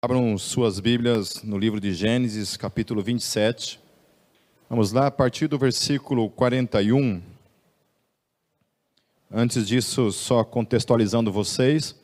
[0.00, 3.80] Abram suas Bíblias no livro de Gênesis, capítulo 27.
[4.70, 7.20] Vamos lá, a partir do versículo 41.
[9.28, 11.96] Antes disso, só contextualizando vocês,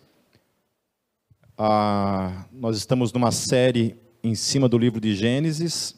[2.51, 5.95] nós estamos numa série em cima do livro de Gênesis,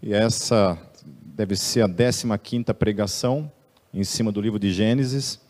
[0.00, 3.50] e essa deve ser a 15 pregação
[3.92, 5.40] em cima do livro de Gênesis.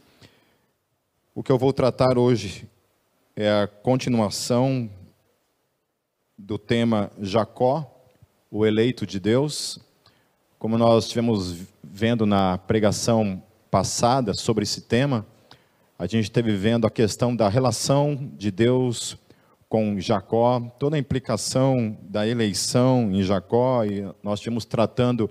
[1.34, 2.66] O que eu vou tratar hoje
[3.36, 4.88] é a continuação
[6.38, 7.84] do tema Jacó,
[8.48, 9.80] o eleito de Deus.
[10.56, 15.26] Como nós estivemos vendo na pregação passada sobre esse tema,
[15.98, 19.18] a gente esteve vendo a questão da relação de Deus
[19.68, 25.28] com Jacó, toda a implicação da eleição em Jacó, e nós estivemos tratando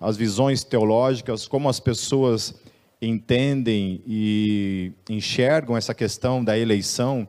[0.00, 2.54] as visões teológicas, como as pessoas
[3.00, 7.26] entendem e enxergam essa questão da eleição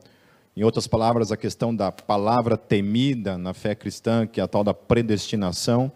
[0.56, 4.64] em outras palavras, a questão da palavra temida na fé cristã, que é a tal
[4.64, 5.90] da predestinação,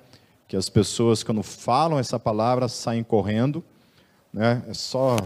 [0.46, 3.64] que as pessoas, quando falam essa palavra, saem correndo.
[4.32, 4.62] Né?
[4.68, 5.16] É só,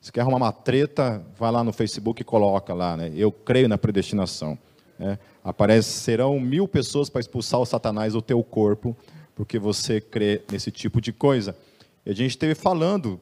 [0.00, 3.12] se quer arrumar uma treta, vai lá no Facebook e coloca lá, né?
[3.14, 4.58] eu creio na predestinação.
[4.98, 5.18] Né?
[5.44, 8.96] Aparecerão mil pessoas para expulsar o Satanás do teu corpo,
[9.34, 11.56] porque você crê nesse tipo de coisa.
[12.04, 13.20] E a gente esteve falando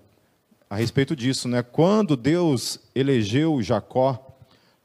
[0.68, 1.62] a respeito disso, né?
[1.62, 4.29] Quando Deus elegeu Jacó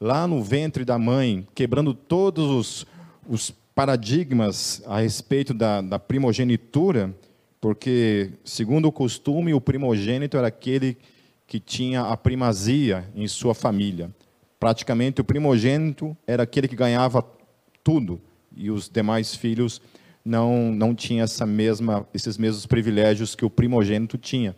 [0.00, 2.86] lá no ventre da mãe, quebrando todos os,
[3.28, 7.14] os paradigmas a respeito da, da primogenitura,
[7.60, 10.96] porque, segundo o costume, o primogênito era aquele
[11.46, 14.10] que tinha a primazia em sua família.
[14.58, 17.24] Praticamente, o primogênito era aquele que ganhava
[17.82, 18.20] tudo,
[18.54, 19.80] e os demais filhos
[20.24, 24.56] não, não tinham essa mesma, esses mesmos privilégios que o primogênito tinha.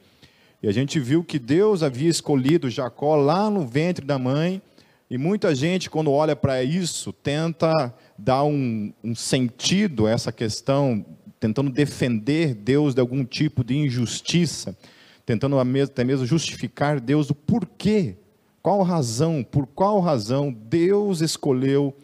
[0.62, 4.62] E a gente viu que Deus havia escolhido Jacó lá no ventre da mãe,
[5.10, 11.04] e muita gente, quando olha para isso, tenta dar um, um, sentido a essa questão,
[11.40, 14.76] tentando defender Deus de algum tipo de injustiça,
[15.24, 18.16] tentando até mesmo justificar Deus do porquê,
[18.62, 21.96] qual razão, por qual razão Deus escolheu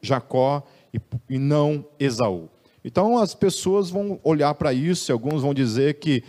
[0.00, 2.48] Jacó e, e não Esaú.
[2.82, 6.24] Então as pessoas vão olhar para isso, e alguns vão dizer que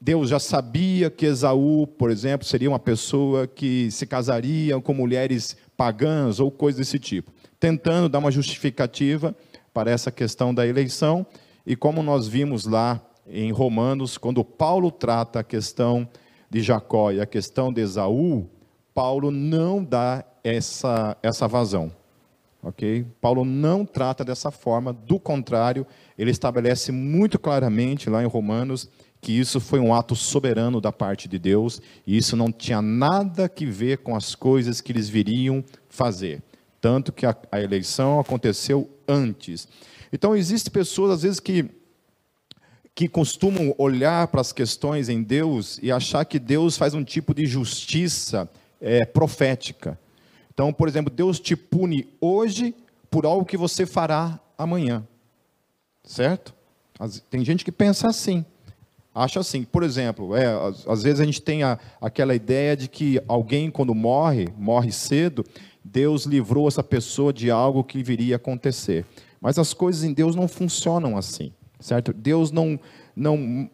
[0.00, 5.56] Deus já sabia que Esaú, por exemplo, seria uma pessoa que se casaria com mulheres
[5.76, 9.36] pagãs ou coisas desse tipo, tentando dar uma justificativa
[9.74, 11.26] para essa questão da eleição.
[11.66, 16.08] E como nós vimos lá em Romanos, quando Paulo trata a questão
[16.48, 18.48] de Jacó e a questão de Esaú,
[18.94, 21.92] Paulo não dá essa, essa vazão.
[22.62, 23.04] Ok?
[23.20, 25.86] Paulo não trata dessa forma, do contrário,
[26.16, 28.88] ele estabelece muito claramente lá em Romanos
[29.26, 33.48] que isso foi um ato soberano da parte de Deus e isso não tinha nada
[33.48, 36.40] que ver com as coisas que eles viriam fazer.
[36.80, 39.66] Tanto que a, a eleição aconteceu antes.
[40.12, 41.68] Então, existem pessoas, às vezes, que,
[42.94, 47.34] que costumam olhar para as questões em Deus e achar que Deus faz um tipo
[47.34, 48.48] de justiça
[48.80, 49.98] é, profética.
[50.54, 52.72] Então, por exemplo, Deus te pune hoje
[53.10, 55.04] por algo que você fará amanhã.
[56.04, 56.54] Certo?
[57.28, 58.44] Tem gente que pensa assim
[59.16, 62.86] acha assim, por exemplo, é, às, às, vezes a gente tem a, aquela ideia de
[62.86, 65.42] que alguém, quando morre, morre cedo,
[65.82, 69.06] Deus livrou essa pessoa de algo que viria a acontecer.
[69.40, 71.50] Mas as coisas em Deus não funcionam assim,
[71.80, 72.12] certo?
[72.12, 72.78] Deus não,
[73.14, 73.70] não,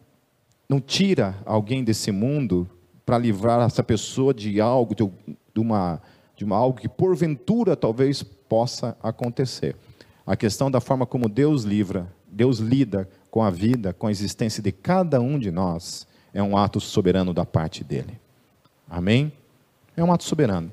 [0.69, 2.69] não tira alguém desse mundo
[3.05, 5.03] para livrar essa pessoa de algo, de,
[5.53, 6.01] de, uma,
[6.37, 9.75] de uma algo que porventura talvez possa acontecer.
[10.25, 14.61] A questão da forma como Deus livra, Deus lida com a vida, com a existência
[14.61, 18.19] de cada um de nós, é um ato soberano da parte dele.
[18.87, 19.33] Amém?
[19.97, 20.71] É um ato soberano.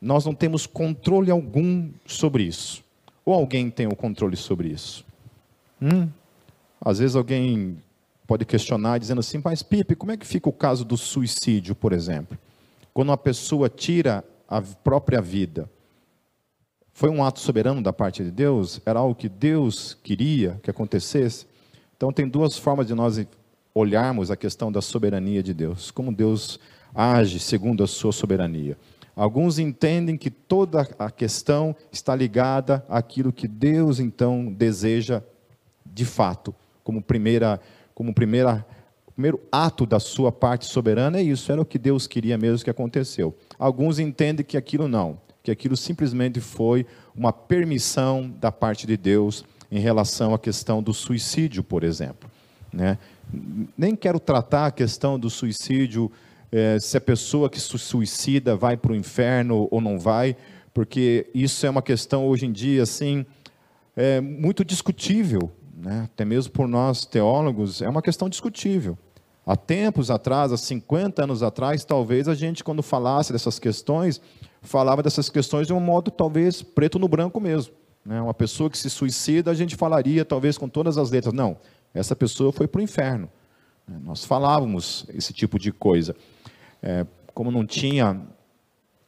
[0.00, 2.82] Nós não temos controle algum sobre isso.
[3.22, 5.04] Ou alguém tem o controle sobre isso?
[5.78, 6.08] Hum?
[6.80, 7.76] Às vezes alguém
[8.26, 11.92] pode questionar dizendo assim, mas Pipe, como é que fica o caso do suicídio, por
[11.92, 12.38] exemplo?
[12.94, 15.68] Quando uma pessoa tira a própria vida,
[16.94, 18.80] foi um ato soberano da parte de Deus?
[18.86, 21.49] Era algo que Deus queria que acontecesse?
[22.00, 23.22] Então, tem duas formas de nós
[23.74, 26.58] olharmos a questão da soberania de Deus, como Deus
[26.94, 28.78] age segundo a sua soberania.
[29.14, 35.22] Alguns entendem que toda a questão está ligada àquilo que Deus então deseja
[35.84, 37.60] de fato, como primeira,
[37.94, 38.64] como primeira,
[39.12, 42.70] primeiro ato da sua parte soberana é isso, era o que Deus queria mesmo que
[42.70, 43.36] aconteceu.
[43.58, 49.44] Alguns entendem que aquilo não, que aquilo simplesmente foi uma permissão da parte de Deus
[49.70, 52.30] em relação à questão do suicídio, por exemplo.
[52.72, 52.98] Né?
[53.76, 56.10] Nem quero tratar a questão do suicídio,
[56.50, 60.36] é, se a pessoa que se suicida vai para o inferno ou não vai,
[60.74, 63.24] porque isso é uma questão hoje em dia, assim,
[63.96, 66.08] é muito discutível, né?
[66.12, 68.98] até mesmo por nós teólogos, é uma questão discutível.
[69.46, 74.20] Há tempos atrás, há 50 anos atrás, talvez a gente, quando falasse dessas questões,
[74.62, 77.72] falava dessas questões de um modo talvez preto no branco mesmo.
[78.04, 78.20] Né?
[78.20, 81.34] Uma pessoa que se suicida, a gente falaria talvez com todas as letras.
[81.34, 81.56] Não,
[81.92, 83.30] essa pessoa foi para o inferno.
[83.86, 83.98] Né?
[84.02, 86.14] Nós falávamos esse tipo de coisa.
[86.82, 88.20] É, como não tinha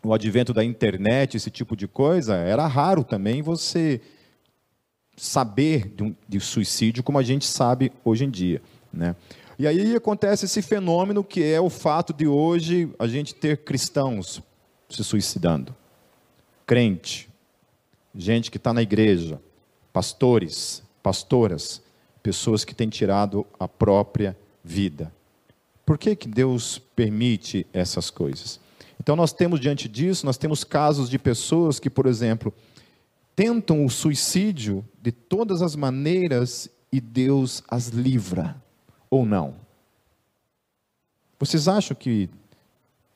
[0.05, 4.01] o advento da internet, esse tipo de coisa, era raro também você
[5.17, 8.61] saber de, um, de suicídio como a gente sabe hoje em dia.
[8.93, 9.15] Né?
[9.59, 14.43] E aí acontece esse fenômeno que é o fato de hoje a gente ter cristãos
[14.89, 15.75] se suicidando,
[16.67, 17.31] crente,
[18.15, 19.41] gente que está na igreja,
[19.93, 21.83] pastores, pastoras,
[22.23, 25.13] pessoas que têm tirado a própria vida.
[25.85, 28.61] Por que, que Deus permite essas coisas?
[29.01, 32.55] Então nós temos diante disso, nós temos casos de pessoas que, por exemplo,
[33.35, 38.57] tentam o suicídio de todas as maneiras e Deus as livra
[39.11, 39.57] ou não?
[41.39, 42.31] Vocês acham que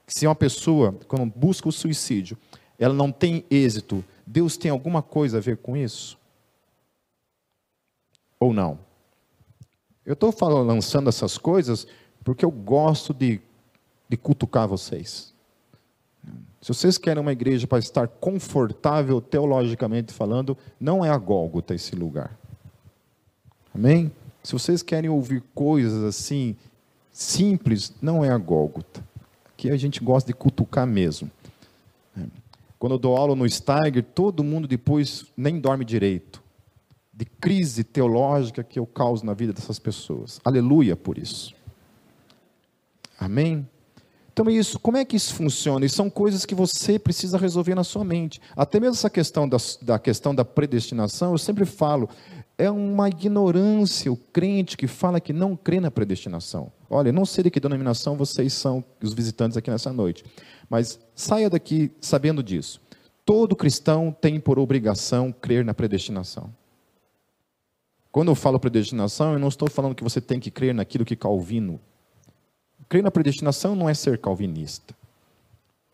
[0.06, 2.36] se uma pessoa, quando busca o suicídio,
[2.78, 4.04] ela não tem êxito,
[4.36, 6.18] Deus tem alguma coisa a ver com isso?
[8.38, 8.78] Ou não?
[10.04, 10.30] Eu estou
[10.62, 11.86] lançando essas coisas
[12.22, 13.40] porque eu gosto de,
[14.06, 15.32] de cutucar vocês.
[16.60, 21.96] Se vocês querem uma igreja para estar confortável teologicamente falando, não é a Gólgota esse
[21.96, 22.38] lugar.
[23.74, 24.12] Amém?
[24.42, 26.54] Se vocês querem ouvir coisas assim,
[27.10, 29.02] simples, não é a Gólgota.
[29.46, 31.30] Aqui a gente gosta de cutucar mesmo.
[32.78, 36.42] Quando eu dou aula no Steiger, todo mundo depois nem dorme direito.
[37.12, 40.40] De crise teológica que eu causo na vida dessas pessoas.
[40.44, 41.54] Aleluia por isso.
[43.18, 43.66] Amém?
[44.38, 45.86] Então, isso, como é que isso funciona?
[45.86, 48.38] E são coisas que você precisa resolver na sua mente.
[48.54, 52.06] Até mesmo essa questão da, da questão da predestinação, eu sempre falo,
[52.58, 56.70] é uma ignorância o crente que fala que não crê na predestinação.
[56.90, 60.22] Olha, não sei de que denominação vocês são, os visitantes aqui nessa noite,
[60.68, 62.80] mas saia daqui sabendo disso.
[63.24, 66.52] Todo cristão tem por obrigação crer na predestinação.
[68.12, 71.16] Quando eu falo predestinação, eu não estou falando que você tem que crer naquilo que
[71.16, 71.80] Calvino
[72.88, 74.94] Crer na predestinação não é ser calvinista.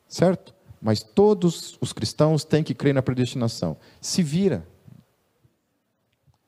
[0.07, 0.55] Certo?
[0.81, 3.77] Mas todos os cristãos têm que crer na predestinação.
[4.01, 4.67] Se vira.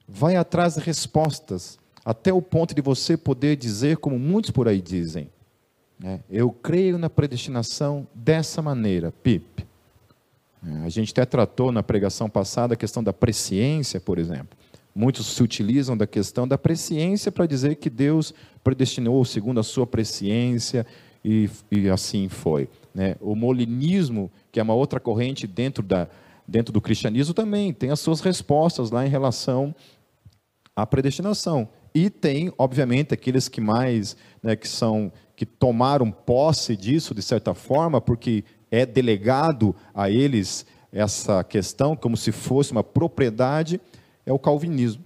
[0.07, 4.83] Vai atrás de respostas, até o ponto de você poder dizer, como muitos por aí
[4.83, 5.31] dizem?
[6.31, 9.67] Eu creio na predestinação dessa maneira, Pip.
[10.67, 14.57] É, a gente até tratou na pregação passada a questão da presciência, por exemplo.
[14.95, 19.87] Muitos se utilizam da questão da presciência para dizer que Deus predestinou segundo a sua
[19.87, 20.87] presciência
[21.25, 22.69] e, e assim foi.
[22.95, 23.17] Né?
[23.21, 26.09] O molinismo, que é uma outra corrente dentro, da,
[26.47, 29.75] dentro do cristianismo, também tem as suas respostas lá em relação
[30.77, 31.69] à predestinação.
[31.95, 37.55] E tem, obviamente, aqueles que mais, né, que são, que tomaram posse disso de certa
[37.55, 43.81] forma, porque é delegado a eles essa questão como se fosse uma propriedade
[44.25, 45.05] é o calvinismo.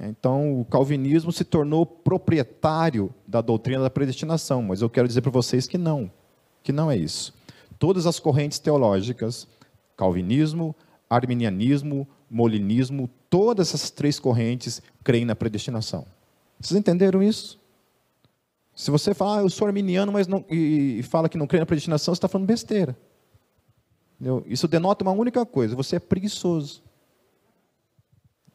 [0.00, 5.30] Então, o calvinismo se tornou proprietário da doutrina da predestinação, mas eu quero dizer para
[5.30, 6.10] vocês que não,
[6.62, 7.34] que não é isso.
[7.78, 9.48] Todas as correntes teológicas,
[9.96, 10.74] calvinismo,
[11.08, 16.06] arminianismo, molinismo, todas essas três correntes creem na predestinação.
[16.58, 17.59] Vocês entenderam isso?
[18.80, 21.66] Se você fala, ah, eu sou arminiano, mas não, e, fala que não crê na
[21.66, 22.96] predestinação, você está falando besteira.
[24.14, 24.42] Entendeu?
[24.46, 26.82] Isso denota uma única coisa: você é preguiçoso.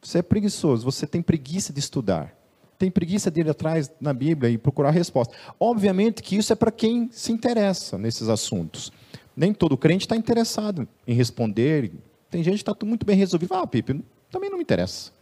[0.02, 2.36] Você é preguiçoso, você tem preguiça de estudar.
[2.76, 5.32] Tem preguiça de ir atrás na Bíblia e procurar resposta.
[5.60, 8.92] Obviamente que isso é para quem se interessa nesses assuntos.
[9.36, 11.92] Nem todo crente está interessado em responder.
[12.28, 13.54] Tem gente que está muito bem resolvido.
[13.54, 15.12] Ah, Pipe, também não me interessa.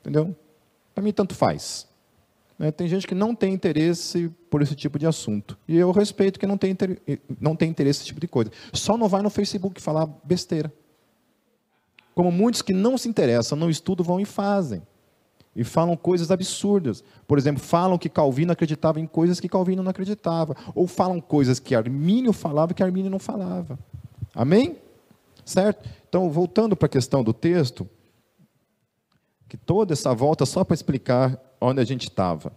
[0.00, 0.34] Entendeu?
[0.94, 1.86] Para mim, tanto faz.
[2.58, 5.58] Né, tem gente que não tem interesse por esse tipo de assunto.
[5.66, 6.76] E eu respeito que não tem,
[7.40, 8.50] não tem interesse nesse tipo de coisa.
[8.72, 10.72] Só não vai no Facebook falar besteira.
[12.14, 14.82] Como muitos que não se interessam, não estudam, vão e fazem.
[15.56, 17.02] E falam coisas absurdas.
[17.26, 20.56] Por exemplo, falam que Calvino acreditava em coisas que Calvino não acreditava.
[20.74, 23.78] Ou falam coisas que Armínio falava que Armínio não falava.
[24.32, 24.76] Amém?
[25.44, 25.88] Certo?
[26.08, 27.88] Então, voltando para a questão do texto,
[29.48, 32.52] que toda essa volta só para explicar onde a gente estava.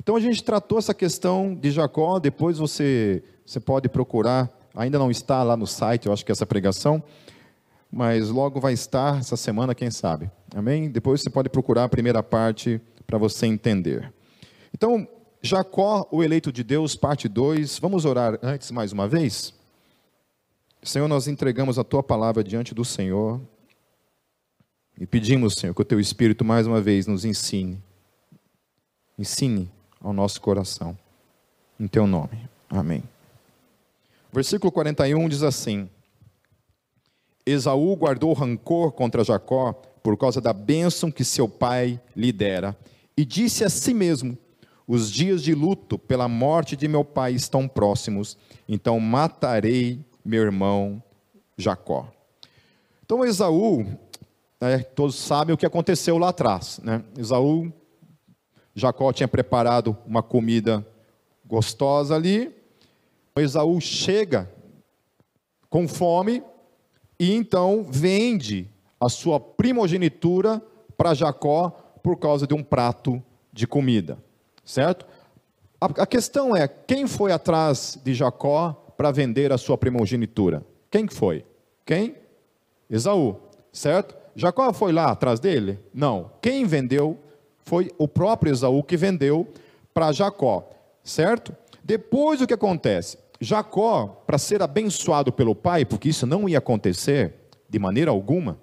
[0.00, 5.10] Então, a gente tratou essa questão de Jacó, depois você, você pode procurar, ainda não
[5.10, 7.02] está lá no site, eu acho que essa pregação,
[7.90, 10.30] mas logo vai estar essa semana, quem sabe.
[10.54, 10.90] Amém?
[10.90, 14.12] Depois você pode procurar a primeira parte para você entender.
[14.72, 15.08] Então,
[15.42, 17.78] Jacó, o eleito de Deus, parte 2.
[17.78, 19.54] Vamos orar antes mais uma vez?
[20.82, 23.40] Senhor, nós entregamos a tua palavra diante do Senhor.
[24.98, 27.82] E pedimos, Senhor, que o teu Espírito mais uma vez nos ensine.
[29.18, 29.70] Ensine
[30.00, 30.96] ao nosso coração.
[31.78, 32.48] Em teu nome.
[32.68, 33.02] Amém.
[34.32, 35.88] Versículo 41 diz assim:
[37.44, 42.76] Esaú guardou rancor contra Jacó por causa da bênção que seu pai lhe dera,
[43.16, 44.36] e disse a si mesmo:
[44.86, 48.36] Os dias de luto pela morte de meu pai estão próximos,
[48.68, 51.02] então matarei meu irmão
[51.56, 52.08] Jacó.
[53.04, 53.86] Então Esaú,
[54.60, 56.80] né, todos sabem o que aconteceu lá atrás.
[56.82, 57.02] Né?
[57.16, 57.72] Esaú,
[58.76, 60.86] Jacó tinha preparado uma comida
[61.46, 62.54] gostosa ali.
[63.34, 64.50] Esaú chega
[65.70, 66.42] com fome
[67.18, 70.62] e então vende a sua primogenitura
[70.96, 71.70] para Jacó
[72.02, 74.18] por causa de um prato de comida,
[74.62, 75.06] certo?
[75.80, 80.64] A, a questão é, quem foi atrás de Jacó para vender a sua primogenitura?
[80.90, 81.44] Quem foi?
[81.84, 82.14] Quem?
[82.88, 83.36] Esaú,
[83.72, 84.14] certo?
[84.34, 85.78] Jacó foi lá atrás dele?
[85.92, 86.30] Não.
[86.42, 87.18] Quem vendeu
[87.66, 89.52] foi o próprio Esaú que vendeu
[89.92, 90.70] para Jacó,
[91.02, 91.54] certo?
[91.84, 93.18] Depois o que acontece?
[93.40, 97.34] Jacó, para ser abençoado pelo pai, porque isso não ia acontecer
[97.68, 98.58] de maneira alguma,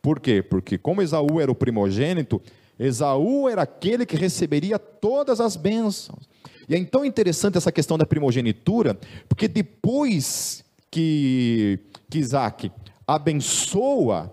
[0.00, 0.42] por quê?
[0.42, 2.40] Porque como Esaú era o primogênito,
[2.78, 6.28] Esaú era aquele que receberia todas as bênçãos.
[6.68, 8.96] E é então interessante essa questão da primogenitura,
[9.28, 12.70] porque depois que, que Isaac
[13.06, 14.32] abençoa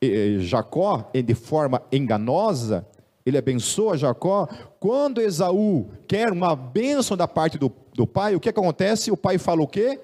[0.00, 2.86] eh, Jacó de forma enganosa,
[3.26, 4.46] ele abençoa Jacó.
[4.78, 9.10] Quando Esaú quer uma bênção da parte do, do pai, o que acontece?
[9.10, 10.00] O pai fala o quê?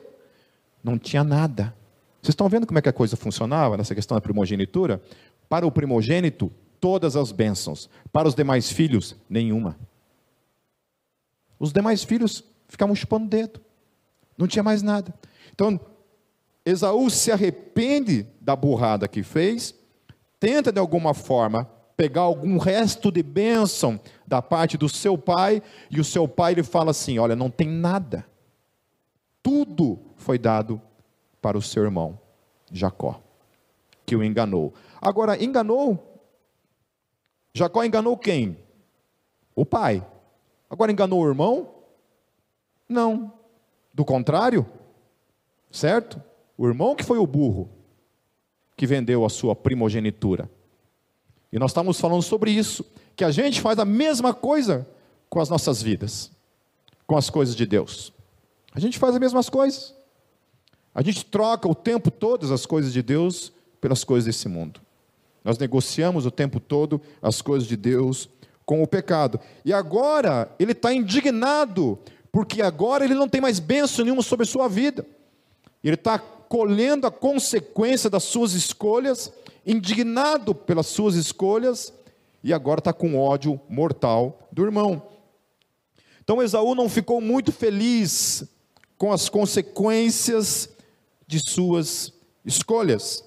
[0.83, 1.73] Não tinha nada.
[2.21, 5.01] Vocês estão vendo como é que a coisa funcionava nessa questão da primogenitura?
[5.49, 6.51] Para o primogênito,
[6.81, 7.89] todas as bênçãos.
[8.13, 9.79] Para os demais filhos, nenhuma.
[11.61, 13.61] Os demais filhos ficavam chupando o dedo.
[14.37, 15.15] Não tinha mais nada.
[15.55, 15.79] Então,
[16.67, 19.75] Esaú se arrepende da burrada que fez,
[20.41, 21.71] tenta de alguma forma
[22.03, 26.65] pegar algum resto de bênção da parte do seu pai, e o seu pai lhe
[26.65, 28.27] fala assim: Olha, não tem nada,
[29.41, 30.83] tudo foi dado
[31.41, 32.19] para o seu irmão
[32.73, 33.23] Jacó,
[34.05, 34.75] que o enganou.
[35.01, 36.21] Agora, enganou,
[37.55, 38.59] Jacó enganou quem?
[39.55, 40.05] O pai.
[40.69, 41.73] Agora enganou o irmão?
[42.89, 43.33] Não.
[43.95, 44.67] Do contrário,
[45.71, 46.21] certo?
[46.59, 47.71] O irmão que foi o burro,
[48.77, 50.51] que vendeu a sua primogenitura.
[51.53, 54.87] E nós estamos falando sobre isso, que a gente faz a mesma coisa
[55.29, 56.31] com as nossas vidas,
[57.07, 58.13] com as coisas de Deus.
[58.75, 59.95] A gente faz as mesmas coisas.
[60.95, 64.81] A gente troca o tempo todo as coisas de Deus pelas coisas desse mundo.
[65.45, 68.29] Nós negociamos o tempo todo as coisas de Deus
[68.65, 69.41] com o pecado.
[69.65, 71.99] E agora ele está indignado,
[72.31, 75.05] porque agora ele não tem mais bênção nenhuma sobre a sua vida.
[75.83, 79.33] Ele está colhendo a consequência das suas escolhas
[79.67, 81.93] indignado pelas suas escolhas
[82.43, 85.03] e agora está com ódio mortal do irmão.
[86.23, 88.45] Então Esaú não ficou muito feliz
[88.97, 90.69] com as consequências
[91.27, 92.13] de suas
[92.45, 93.25] escolhas,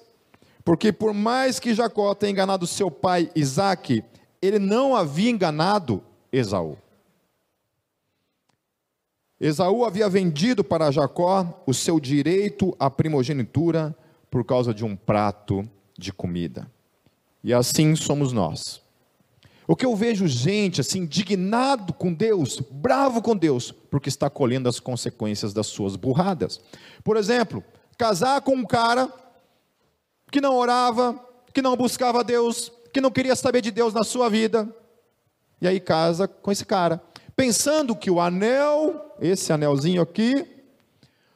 [0.64, 4.02] porque por mais que Jacó tenha enganado seu pai Isaque,
[4.40, 6.02] ele não havia enganado
[6.32, 6.78] Esaú.
[9.38, 13.94] Esaú havia vendido para Jacó o seu direito à primogenitura
[14.30, 16.70] por causa de um prato de comida.
[17.42, 18.80] E assim somos nós.
[19.68, 24.68] O que eu vejo gente assim indignado com Deus, bravo com Deus, porque está colhendo
[24.68, 26.60] as consequências das suas burradas.
[27.02, 27.64] Por exemplo,
[27.98, 29.12] casar com um cara
[30.30, 31.18] que não orava,
[31.52, 34.68] que não buscava Deus, que não queria saber de Deus na sua vida.
[35.60, 37.02] E aí casa com esse cara,
[37.34, 40.46] pensando que o anel, esse anelzinho aqui,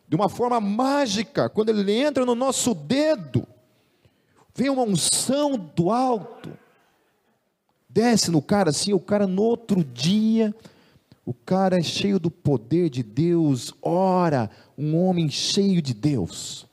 [0.08, 3.46] de uma forma mágica, quando ele entra no nosso dedo,
[4.60, 6.52] vem uma unção do alto,
[7.88, 10.54] desce no cara assim, o cara no outro dia,
[11.24, 16.66] o cara é cheio do poder de Deus, ora, um homem cheio de Deus.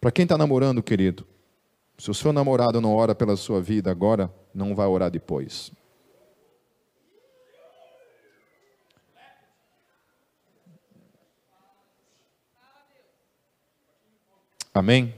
[0.00, 1.26] Para quem está namorando, querido,
[1.98, 5.72] se o seu namorado não ora pela sua vida agora, não vai orar depois.
[14.74, 15.14] Amém?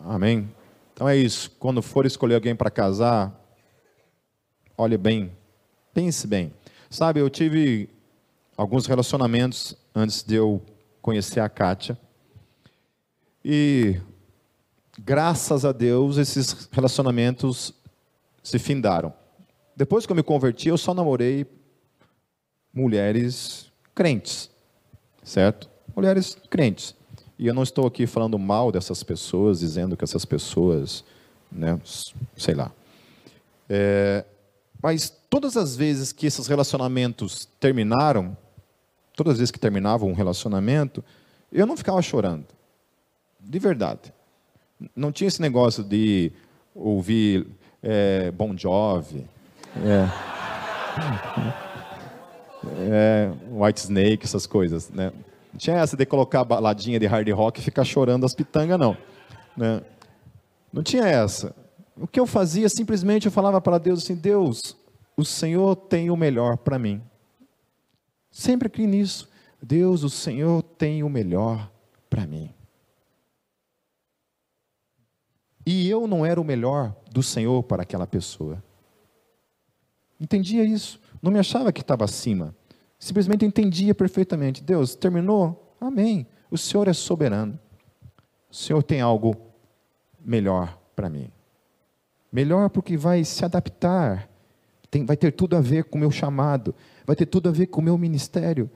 [0.00, 0.50] Amém?
[0.94, 1.50] Então é isso.
[1.58, 3.38] Quando for escolher alguém para casar,
[4.76, 5.30] olhe bem,
[5.92, 6.52] pense bem.
[6.88, 7.90] Sabe, eu tive
[8.56, 10.62] alguns relacionamentos antes de eu
[11.02, 11.98] conhecer a Kátia.
[13.44, 14.00] E
[14.98, 17.74] graças a Deus esses relacionamentos
[18.42, 19.12] se findaram.
[19.76, 21.46] Depois que eu me converti, eu só namorei
[22.72, 24.50] mulheres crentes,
[25.22, 25.68] certo?
[25.94, 26.98] Mulheres crentes.
[27.40, 31.02] E eu não estou aqui falando mal dessas pessoas, dizendo que essas pessoas,
[31.50, 31.80] né,
[32.36, 32.70] sei lá.
[33.66, 34.26] É,
[34.82, 38.36] mas todas as vezes que esses relacionamentos terminaram,
[39.16, 41.02] todas as vezes que terminava um relacionamento,
[41.50, 42.44] eu não ficava chorando.
[43.40, 44.12] De verdade.
[44.94, 46.30] Não tinha esse negócio de
[46.74, 47.46] ouvir
[47.82, 49.26] é, Bon Jovi,
[49.82, 50.08] é,
[52.92, 54.90] é, White Snake, essas coisas.
[54.90, 55.10] Né?
[55.52, 58.78] Não tinha essa de colocar a baladinha de hard rock e ficar chorando as pitangas,
[58.78, 58.96] não.
[59.56, 59.82] Né?
[60.72, 61.54] Não tinha essa.
[61.96, 64.76] O que eu fazia, simplesmente eu falava para Deus assim: Deus,
[65.16, 67.02] o Senhor tem o melhor para mim.
[68.30, 69.28] Sempre criei nisso.
[69.62, 71.70] Deus, o Senhor tem o melhor
[72.08, 72.54] para mim.
[75.66, 78.62] E eu não era o melhor do Senhor para aquela pessoa.
[80.18, 81.00] Entendia isso.
[81.20, 82.54] Não me achava que estava acima.
[83.00, 84.62] Simplesmente entendia perfeitamente.
[84.62, 85.74] Deus, terminou?
[85.80, 86.26] Amém.
[86.50, 87.58] O Senhor é soberano.
[88.50, 89.34] O Senhor tem algo
[90.22, 91.30] melhor para mim.
[92.30, 94.28] Melhor porque vai se adaptar.
[94.90, 96.74] Tem, vai ter tudo a ver com o meu chamado.
[97.06, 98.70] Vai ter tudo a ver com o meu ministério.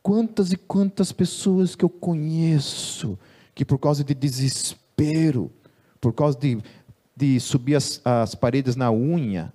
[0.00, 3.18] Quantas e quantas pessoas que eu conheço
[3.54, 5.50] que por causa de desespero,
[6.00, 6.62] por causa de,
[7.16, 9.52] de subir as, as paredes na unha,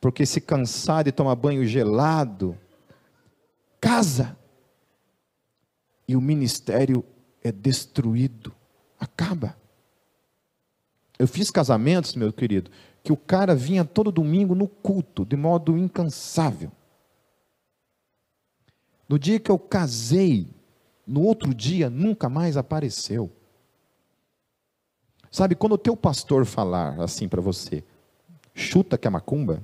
[0.00, 2.56] porque se cansar de tomar banho gelado,
[3.82, 4.38] casa.
[6.06, 7.04] E o ministério
[7.42, 8.54] é destruído,
[8.98, 9.56] acaba.
[11.18, 12.70] Eu fiz casamentos, meu querido,
[13.02, 16.70] que o cara vinha todo domingo no culto, de modo incansável.
[19.08, 20.48] No dia que eu casei,
[21.04, 23.32] no outro dia nunca mais apareceu.
[25.30, 27.82] Sabe, quando o teu pastor falar assim para você,
[28.54, 29.62] chuta que é macumba,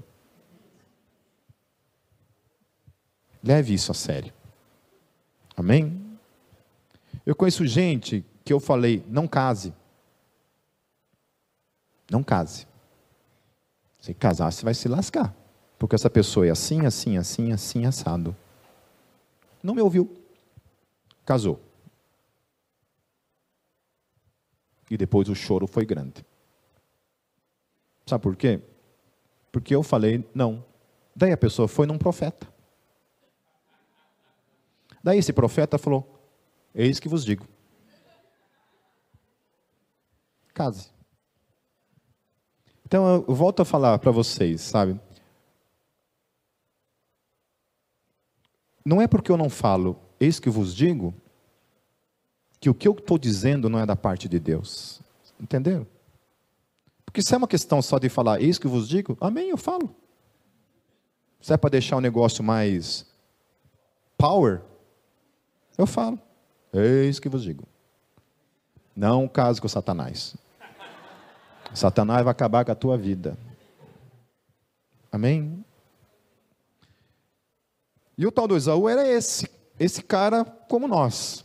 [3.49, 4.31] Leve isso a sério.
[5.57, 6.19] Amém?
[7.25, 9.73] Eu conheço gente que eu falei, não case.
[12.11, 12.67] Não case.
[13.99, 15.35] Se casar, você vai se lascar.
[15.79, 18.37] Porque essa pessoa é assim, assim, assim, assim, assado.
[19.63, 20.15] Não me ouviu.
[21.25, 21.59] Casou.
[24.91, 26.23] E depois o choro foi grande.
[28.05, 28.61] Sabe por quê?
[29.51, 30.63] Porque eu falei, não.
[31.17, 32.58] Daí a pessoa foi num profeta.
[35.03, 36.19] Daí esse profeta falou:
[36.75, 37.47] Eis que vos digo.
[40.55, 40.91] Case.
[42.85, 44.99] Então eu volto a falar para vocês, sabe?
[48.85, 51.13] Não é porque eu não falo, eis que vos digo,
[52.59, 55.03] que o que eu estou dizendo não é da parte de Deus.
[55.39, 55.87] Entenderam?
[57.05, 59.95] Porque se é uma questão só de falar, eis que vos digo, amém, eu falo.
[61.41, 63.07] Se é para deixar o negócio mais
[64.17, 64.63] power,
[65.79, 66.19] eu falo.
[66.73, 67.65] Eis que vos digo.
[68.95, 70.37] Não case com Satanás.
[71.73, 73.39] Satanás vai acabar com a tua vida.
[75.11, 75.65] Amém?
[78.17, 81.45] E o tal do Esaú era esse, esse cara como nós,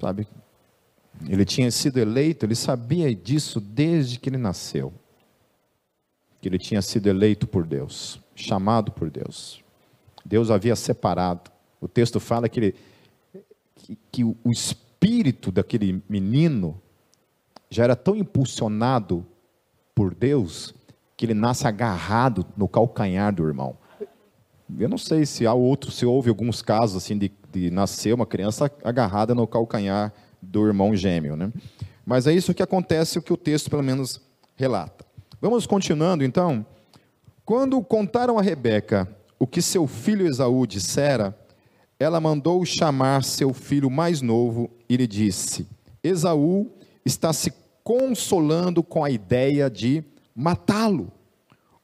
[0.00, 0.26] sabe?
[1.28, 4.92] Ele tinha sido eleito, ele sabia disso desde que ele nasceu.
[6.40, 9.62] Que ele tinha sido eleito por Deus, chamado por Deus.
[10.24, 11.50] Deus havia separado.
[11.80, 12.74] O texto fala que ele
[14.10, 16.80] que, o espírito daquele menino
[17.68, 19.26] já era tão impulsionado
[19.94, 20.74] por Deus
[21.16, 23.76] que ele nasce agarrado no calcanhar do irmão.
[24.78, 28.26] Eu não sei se há outro, se houve alguns casos assim de, de nascer uma
[28.26, 31.52] criança agarrada no calcanhar do irmão gêmeo, né?
[32.04, 34.20] Mas é isso que acontece, o que o texto pelo menos
[34.56, 35.04] relata.
[35.40, 36.64] Vamos continuando então.
[37.44, 41.36] Quando contaram a Rebeca o que seu filho Esaú dissera,
[41.98, 45.66] ela mandou chamar seu filho mais novo e lhe disse:
[46.02, 46.70] Esaú
[47.04, 47.52] está se
[47.82, 50.02] consolando com a ideia de
[50.34, 51.12] matá-lo.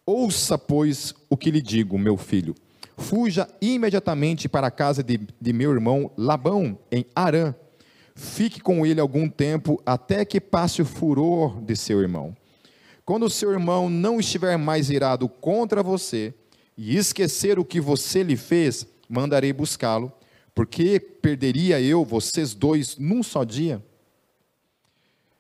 [0.05, 2.55] Ouça, pois, o que lhe digo, meu filho.
[2.96, 7.55] Fuja imediatamente para a casa de, de meu irmão Labão, em Arã.
[8.14, 12.37] Fique com ele algum tempo, até que passe o furor de seu irmão.
[13.05, 16.35] Quando seu irmão não estiver mais irado contra você
[16.77, 20.12] e esquecer o que você lhe fez, mandarei buscá-lo,
[20.55, 23.85] porque perderia eu vocês dois num só dia?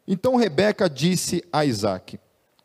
[0.06, 2.18] Então Rebeca disse a Isaac: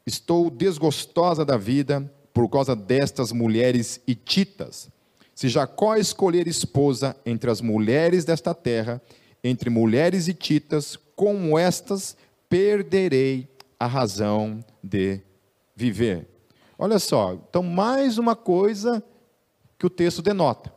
[0.05, 4.89] Estou desgostosa da vida por causa destas mulheres hititas.
[5.33, 9.01] Se Jacó escolher esposa entre as mulheres desta terra,
[9.43, 12.17] entre mulheres hititas, como estas,
[12.49, 13.47] perderei
[13.79, 15.21] a razão de
[15.75, 16.27] viver.
[16.77, 19.03] Olha só, então mais uma coisa
[19.77, 20.73] que o texto denota.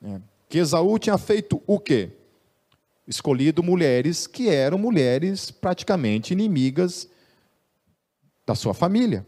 [0.00, 0.20] Né?
[0.48, 2.10] Que Esaú tinha feito o quê?
[3.08, 7.08] escolhido mulheres que eram mulheres praticamente inimigas
[8.46, 9.26] da sua família,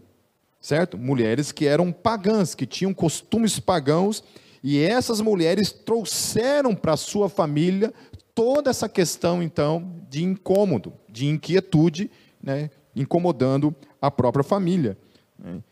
[0.60, 0.98] certo?
[0.98, 4.22] Mulheres que eram pagãs, que tinham costumes pagãos,
[4.62, 7.92] e essas mulheres trouxeram para sua família
[8.34, 12.10] toda essa questão, então, de incômodo, de inquietude,
[12.42, 14.96] né, incomodando a própria família.
[15.38, 15.62] Né?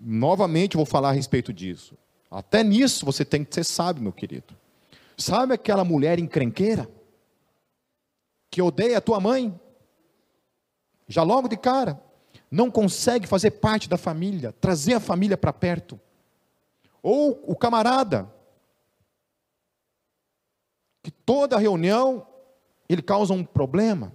[0.00, 1.96] Novamente vou falar a respeito disso.
[2.30, 4.54] Até nisso você tem que ser sábio, meu querido.
[5.16, 6.88] Sabe aquela mulher encrenqueira?
[8.50, 9.58] Que odeia a tua mãe?
[11.08, 12.02] Já logo de cara.
[12.50, 15.98] Não consegue fazer parte da família, trazer a família para perto.
[17.02, 18.32] Ou o camarada,
[21.02, 22.26] que toda reunião
[22.88, 24.12] ele causa um problema.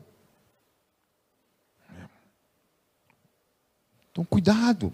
[4.12, 4.92] Então, cuidado,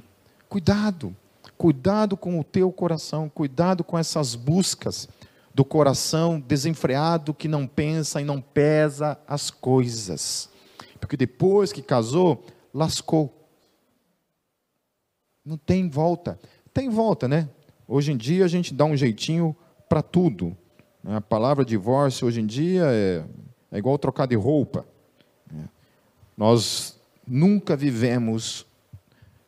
[0.47, 1.15] cuidado,
[1.57, 5.09] cuidado com o teu coração, cuidado com essas buscas
[5.53, 10.49] do coração desenfreado que não pensa e não pesa as coisas.
[10.99, 13.33] Porque depois que casou, lascou.
[15.43, 16.39] Não tem volta.
[16.73, 17.49] Tem volta, né?
[17.87, 19.55] Hoje em dia a gente dá um jeitinho
[19.89, 20.55] para tudo.
[21.03, 23.23] A palavra divórcio hoje em dia é,
[23.71, 24.85] é igual trocar de roupa.
[26.35, 28.63] Nós nunca vivemos,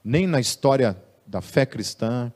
[0.04, 0.98] nem na história
[1.30, 2.34] da fé cristã,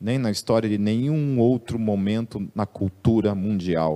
[0.00, 3.94] nem na história de nenhum outro momento na cultura mundial.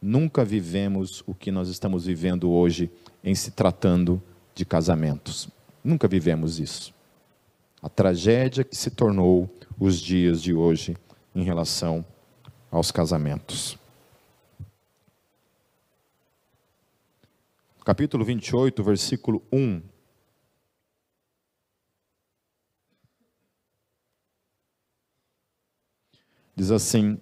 [0.00, 2.88] Nunca vivemos o que nós estamos vivendo hoje
[3.22, 4.22] em se tratando
[4.54, 5.48] de casamentos.
[5.82, 6.94] Nunca vivemos isso.
[7.82, 10.96] A tragédia que se tornou os dias de hoje
[11.34, 12.04] em relação
[12.70, 13.76] aos casamentos.
[17.84, 19.82] Capítulo 28, versículo 1
[26.60, 27.16] Diz assim: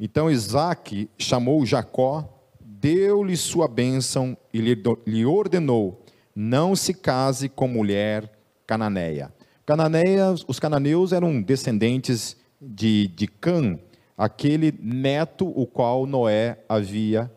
[0.00, 2.26] Então Isaac chamou Jacó,
[2.58, 4.62] deu-lhe sua bênção e
[5.06, 6.02] lhe ordenou:
[6.34, 8.32] Não se case com mulher
[8.66, 9.30] cananeia.
[9.66, 13.78] Cananeia, os cananeus eram descendentes de, de Cã,
[14.16, 17.30] aquele neto o qual Noé havia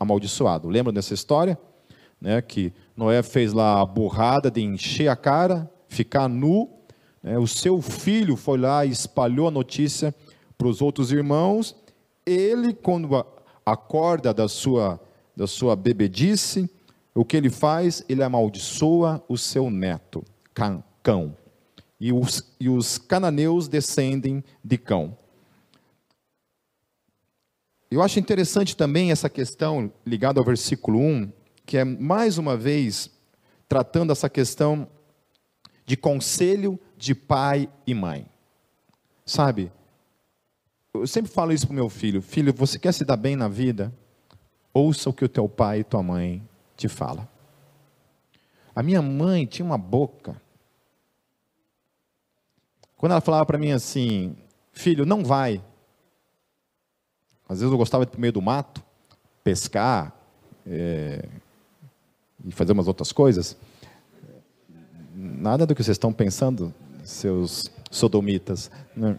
[0.00, 0.68] amaldiçoado.
[0.68, 1.56] Lembra dessa história?
[2.20, 6.68] Né, que Noé fez lá a burrada de encher a cara, ficar nu.
[7.22, 10.12] Né, o seu filho foi lá e espalhou a notícia
[10.56, 11.76] para os outros irmãos,
[12.24, 13.24] ele, quando
[13.64, 15.00] acorda da sua,
[15.36, 16.70] da sua bebedice,
[17.14, 18.04] o que ele faz?
[18.08, 20.24] Ele amaldiçoa o seu neto,
[21.02, 21.36] Cão.
[22.00, 25.16] E os, e os cananeus descendem de Cão.
[27.90, 31.32] Eu acho interessante também essa questão ligada ao versículo 1,
[31.64, 33.08] que é mais uma vez
[33.68, 34.88] tratando essa questão
[35.86, 38.26] de conselho de pai e mãe.
[39.24, 39.70] Sabe?
[40.94, 43.92] Eu sempre falo isso para meu filho: Filho, você quer se dar bem na vida?
[44.72, 46.40] Ouça o que o teu pai e tua mãe
[46.76, 47.26] te falam.
[48.74, 50.40] A minha mãe tinha uma boca.
[52.96, 54.36] Quando ela falava para mim assim:
[54.72, 55.62] Filho, não vai.
[57.48, 58.82] Às vezes eu gostava de ir para meio do mato,
[59.42, 60.14] pescar
[60.66, 61.28] é,
[62.44, 63.56] e fazer umas outras coisas.
[65.14, 68.70] Nada do que vocês estão pensando, seus sodomitas.
[68.96, 69.16] Né?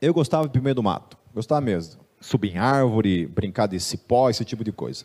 [0.00, 2.00] Eu gostava de primeiro do mato, gostava mesmo.
[2.20, 5.04] Subir em árvore, brincar de cipó, esse tipo de coisa.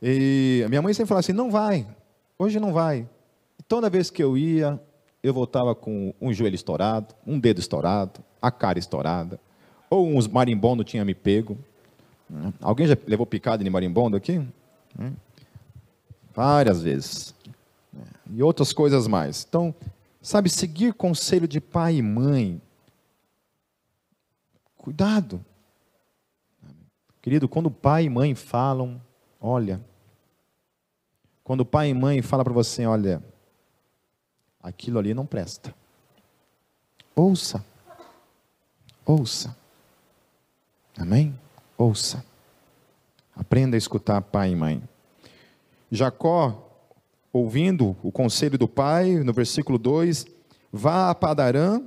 [0.00, 1.86] E a minha mãe sempre falava assim: não vai,
[2.38, 3.08] hoje não vai.
[3.58, 4.80] E toda vez que eu ia,
[5.22, 9.38] eu voltava com um joelho estourado, um dedo estourado, a cara estourada,
[9.88, 11.56] ou uns marimbondo tinha me pego.
[12.60, 14.42] Alguém já levou picada de marimbondo aqui?
[16.34, 17.34] Várias vezes.
[18.34, 19.46] E outras coisas mais.
[19.46, 19.74] Então,
[20.20, 22.60] sabe, seguir conselho de pai e mãe
[24.82, 25.44] Cuidado.
[27.22, 29.00] Querido, quando pai e mãe falam,
[29.40, 29.80] olha.
[31.44, 33.22] Quando pai e mãe falam para você, olha,
[34.60, 35.72] aquilo ali não presta.
[37.14, 37.64] Ouça.
[39.06, 39.56] Ouça.
[40.98, 41.38] Amém?
[41.78, 42.24] Ouça.
[43.36, 44.82] Aprenda a escutar pai e mãe.
[45.92, 46.68] Jacó,
[47.32, 50.26] ouvindo o conselho do pai, no versículo 2,
[50.72, 51.80] vá a Padarã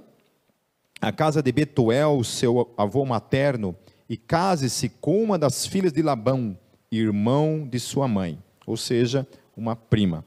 [1.02, 3.76] a casa de Betuel, seu avô materno,
[4.10, 6.58] e case-se com uma das filhas de Labão,
[6.92, 10.24] irmão de sua mãe, ou seja, uma prima.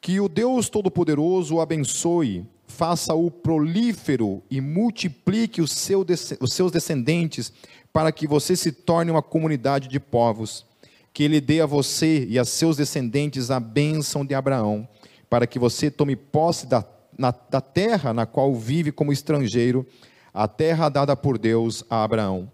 [0.00, 7.52] Que o Deus Todo-Poderoso o abençoe, faça-o prolífero e multiplique os seus descendentes,
[7.92, 10.64] para que você se torne uma comunidade de povos.
[11.12, 14.88] Que ele dê a você e a seus descendentes a bênção de Abraão,
[15.28, 16.82] para que você tome posse da
[17.20, 19.86] na, da terra na qual vive como estrangeiro,
[20.32, 22.50] a terra dada por Deus a Abraão.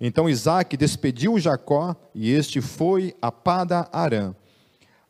[0.00, 4.34] Então Isaac despediu Jacó e este foi a Pada Arã.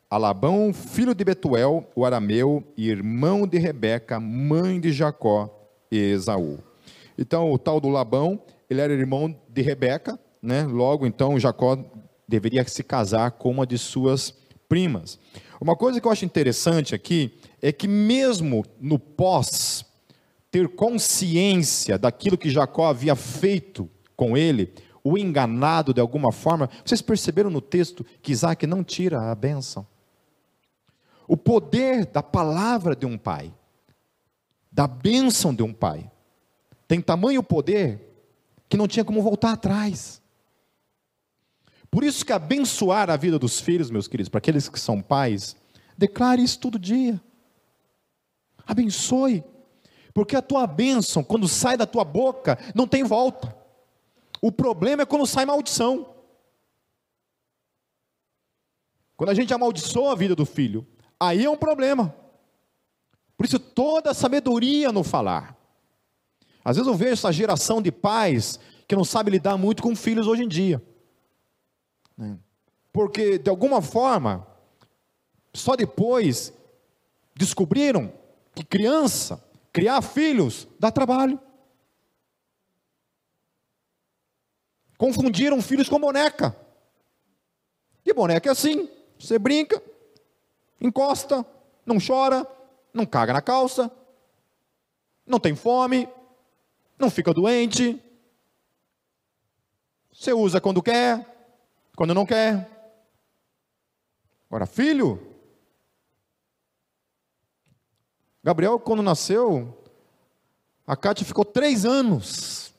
[0.09, 5.97] A Labão, filho de Betuel, o arameu, e irmão de Rebeca, mãe de Jacó e
[5.97, 6.59] Esaú.
[7.17, 8.39] Então, o tal do Labão,
[8.69, 10.63] ele era irmão de Rebeca, né?
[10.63, 11.77] Logo, então, Jacó
[12.27, 14.33] deveria se casar com uma de suas
[14.69, 15.19] primas.
[15.59, 19.85] Uma coisa que eu acho interessante aqui é que mesmo no pós
[20.51, 27.01] ter consciência daquilo que Jacó havia feito com ele, o enganado de alguma forma, vocês
[27.01, 29.85] perceberam no texto que Isaac não tira a bênção?
[31.27, 33.53] O poder da palavra de um pai,
[34.71, 36.09] da bênção de um pai,
[36.87, 38.01] tem tamanho poder
[38.69, 40.21] que não tinha como voltar atrás.
[41.95, 45.55] Por isso que abençoar a vida dos filhos, meus queridos, para aqueles que são pais,
[45.97, 47.21] declare isso todo dia.
[48.67, 49.45] Abençoe.
[50.13, 53.55] Porque a tua bênção, quando sai da tua boca, não tem volta.
[54.41, 56.13] O problema é quando sai maldição.
[59.15, 60.85] Quando a gente amaldiçoa a vida do filho,
[61.17, 62.13] aí é um problema.
[63.37, 65.57] Por isso, toda a sabedoria no falar.
[66.61, 70.27] Às vezes eu vejo essa geração de pais que não sabe lidar muito com filhos
[70.27, 70.83] hoje em dia.
[72.17, 72.37] Né?
[72.91, 74.47] Porque, de alguma forma,
[75.53, 76.53] só depois
[77.35, 78.11] descobriram
[78.53, 81.39] que criança, criar filhos, dá trabalho.
[84.97, 86.55] Confundiram filhos com boneca.
[88.05, 89.81] E boneca é assim: você brinca,
[90.79, 91.45] encosta,
[91.85, 92.47] não chora,
[92.93, 93.91] não caga na calça,
[95.25, 96.07] não tem fome,
[96.97, 98.01] não fica doente.
[100.13, 101.34] Você usa quando quer,
[101.95, 102.69] quando não quer.
[104.49, 105.35] Agora, filho,
[108.43, 109.83] Gabriel, quando nasceu,
[110.85, 112.73] a Cátia ficou três anos,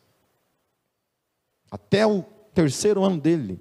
[1.70, 2.22] até o
[2.54, 3.60] terceiro ano dele,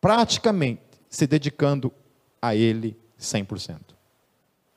[0.00, 1.92] praticamente se dedicando
[2.40, 3.80] a ele 100%.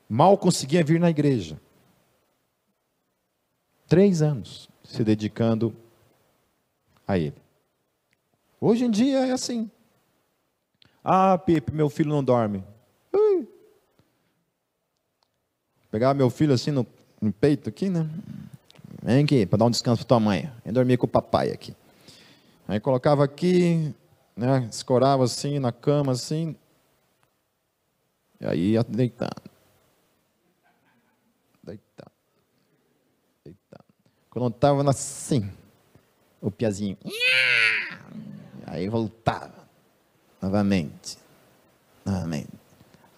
[0.08, 1.60] Mal conseguia vir na igreja.
[3.86, 5.74] Três anos se dedicando
[7.06, 7.40] a ele.
[8.60, 9.70] Hoje em dia é assim.
[11.02, 12.62] Ah, Pipe, meu filho não dorme.
[13.12, 13.48] Ui.
[15.90, 16.86] Pegar meu filho assim no,
[17.20, 18.08] no peito aqui, né?
[19.02, 20.52] Vem aqui, para dar um descanso para tua mãe.
[20.64, 21.74] Vem dormir com o papai aqui.
[22.68, 23.94] Aí colocava aqui,
[24.36, 24.68] né?
[24.70, 26.54] Escorava assim na cama, assim.
[28.40, 29.50] E aí ia deitando.
[31.62, 32.12] Deitando.
[33.44, 33.84] Deitando.
[34.28, 35.50] Quando estava assim,
[36.40, 36.96] o piazinho.
[38.66, 39.59] Aí voltava.
[40.40, 41.18] Novamente.
[42.04, 42.48] Novamente.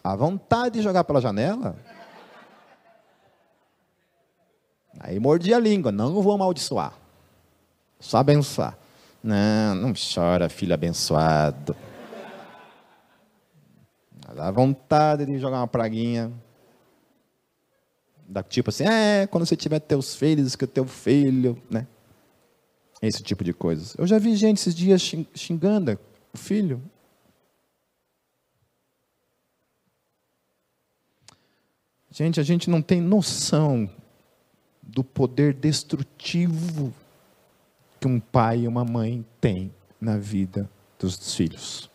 [0.02, 1.76] A vontade de jogar pela janela.
[4.98, 5.92] Aí mordia a língua.
[5.92, 6.94] Não vou amaldiçoar.
[8.00, 8.76] Só abençoar.
[9.22, 11.76] Não, não chora, filho abençoado.
[14.34, 16.32] Dá vontade de jogar uma praguinha.
[18.26, 21.86] Da, tipo assim, é, quando você tiver teus filhos, que o teu filho, né?
[23.00, 23.94] Esse tipo de coisas.
[23.98, 25.02] Eu já vi gente esses dias
[25.34, 25.98] xingando
[26.32, 26.82] o filho.
[32.12, 33.88] Gente, a gente não tem noção
[34.82, 36.92] do poder destrutivo
[37.98, 41.90] que um pai e uma mãe têm na vida dos filhos.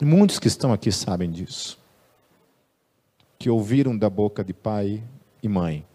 [0.00, 1.78] Muitos que estão aqui sabem disso.
[3.38, 5.00] Que ouviram da boca de pai
[5.40, 5.86] e mãe: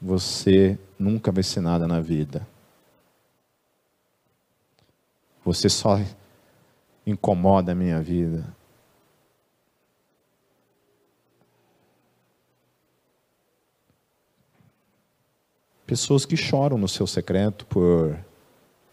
[0.00, 2.46] você nunca vai ser nada na vida.
[5.44, 5.98] Você só
[7.04, 8.59] incomoda a minha vida.
[15.90, 18.16] Pessoas que choram no seu secreto por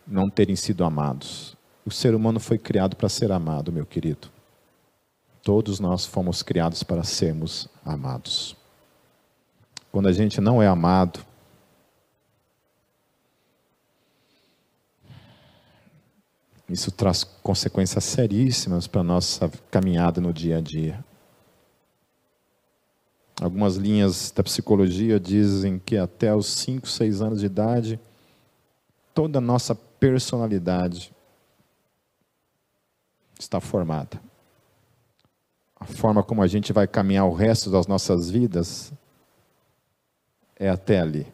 [0.07, 1.55] não terem sido amados.
[1.85, 4.29] O ser humano foi criado para ser amado, meu querido.
[5.43, 8.55] Todos nós fomos criados para sermos amados.
[9.91, 11.19] Quando a gente não é amado,
[16.67, 21.05] isso traz consequências seríssimas para a nossa caminhada no dia a dia.
[23.39, 27.99] Algumas linhas da psicologia dizem que até os 5, 6 anos de idade,
[29.13, 31.13] toda a nossa personalidade
[33.39, 34.19] está formada.
[35.79, 38.91] A forma como a gente vai caminhar o resto das nossas vidas
[40.55, 41.31] é até ali.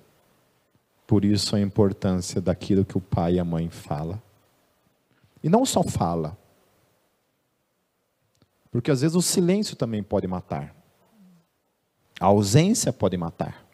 [1.08, 4.22] Por isso a importância daquilo que o pai e a mãe fala.
[5.42, 6.38] E não só fala,
[8.70, 10.83] porque às vezes o silêncio também pode matar.
[12.24, 13.68] A ausência pode matar.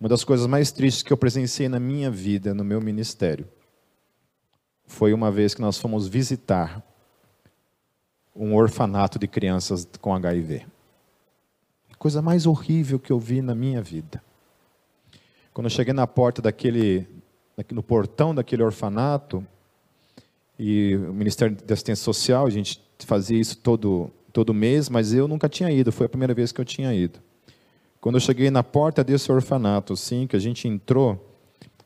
[0.00, 3.46] Uma das coisas mais tristes que eu presenciei na minha vida, no meu ministério,
[4.84, 6.84] foi uma vez que nós fomos visitar
[8.34, 10.66] um orfanato de crianças com HIV.
[12.00, 14.20] Coisa mais horrível que eu vi na minha vida.
[15.54, 17.06] Quando eu cheguei na porta daquele,
[17.70, 19.46] no portão daquele orfanato,
[20.58, 25.26] e o Ministério da Assistência Social, a gente fazia isso todo todo mês, mas eu
[25.26, 27.20] nunca tinha ido, foi a primeira vez que eu tinha ido.
[28.02, 31.34] Quando eu cheguei na porta desse orfanato, assim, que a gente entrou,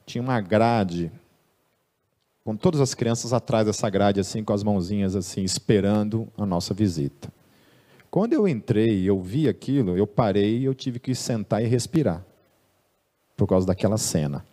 [0.05, 1.13] tinha uma grade,
[2.45, 6.75] com todas as crianças atrás dessa grade, assim, com as mãozinhas assim, esperando a nossa
[6.75, 7.33] visita.
[8.11, 11.69] Quando eu entrei e eu vi aquilo, eu parei e eu tive que sentar e
[11.69, 12.27] respirar,
[13.37, 14.45] por causa daquela cena.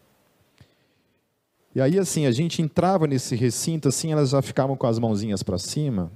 [1.74, 5.42] E aí, assim, a gente entrava nesse recinto, assim, elas já ficavam com as mãozinhas
[5.42, 6.12] para cima,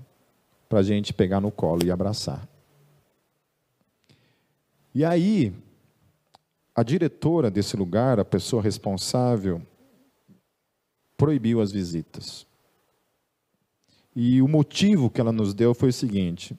[0.72, 2.48] para a gente pegar no colo e abraçar.
[4.96, 5.54] E aí,
[6.74, 9.62] a diretora desse lugar, a pessoa responsável,
[11.18, 12.48] proibiu as visitas.
[14.16, 16.58] E o motivo que ela nos deu foi o seguinte: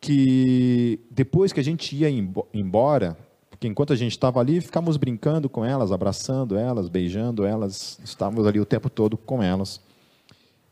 [0.00, 2.08] que depois que a gente ia
[2.54, 3.18] embora,
[3.50, 8.46] porque enquanto a gente estava ali, ficávamos brincando com elas, abraçando elas, beijando elas, estávamos
[8.46, 9.78] ali o tempo todo com elas.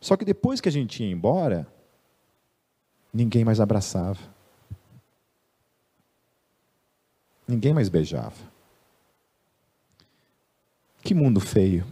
[0.00, 1.75] Só que depois que a gente ia embora,
[3.16, 4.18] ninguém mais abraçava.
[7.48, 8.36] Ninguém mais beijava.
[11.02, 11.86] Que mundo feio.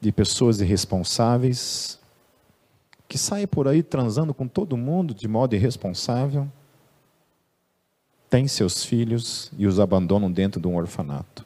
[0.00, 1.98] De pessoas irresponsáveis
[3.08, 6.50] que saem por aí transando com todo mundo de modo irresponsável,
[8.30, 11.44] têm seus filhos e os abandonam dentro de um orfanato.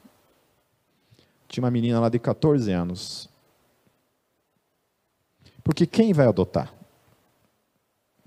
[1.48, 3.28] Tinha uma menina lá de 14 anos.
[5.64, 6.75] Porque quem vai adotar?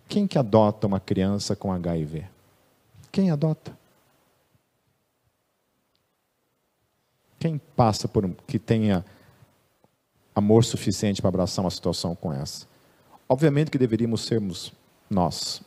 [0.10, 2.26] Quem que adota uma criança com HIV?
[3.12, 3.78] Quem adota?
[7.39, 9.06] Quem passa por um, que tenha
[10.34, 12.65] amor suficiente para abraçar uma situação com essa?
[13.30, 14.74] Obviamente que deveríamos sermos
[15.08, 15.62] nós,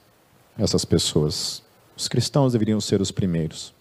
[0.58, 1.62] essas pessoas.
[1.96, 3.72] Os cristãos deveriam ser os primeiros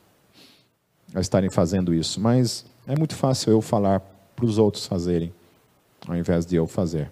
[1.13, 4.00] a estarem fazendo isso, mas é muito fácil eu falar
[4.36, 5.34] para os outros fazerem,
[6.08, 7.12] ao invés de eu fazer.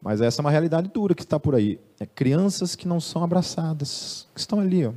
[0.00, 1.80] Mas essa é uma realidade dura que está por aí.
[1.98, 4.92] É crianças que não são abraçadas, que estão ali, ó,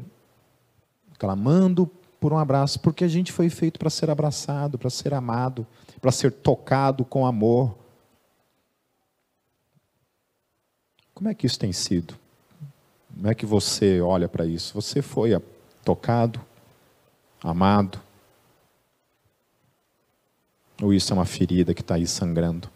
[1.18, 5.66] clamando por um abraço, porque a gente foi feito para ser abraçado, para ser amado,
[6.00, 7.76] para ser tocado com amor.
[11.16, 12.16] Como é que isso tem sido?
[13.14, 14.74] Como é que você olha para isso?
[14.74, 15.40] Você foi
[15.84, 16.40] tocado,
[17.44, 18.00] amado?
[20.82, 22.70] Ou isso é uma ferida que está aí sangrando?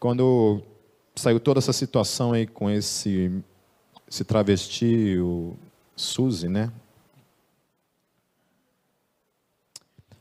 [0.00, 0.62] Quando
[1.14, 3.30] saiu toda essa situação aí com esse,
[4.10, 5.54] esse travesti, o
[5.94, 6.72] Suzy, né?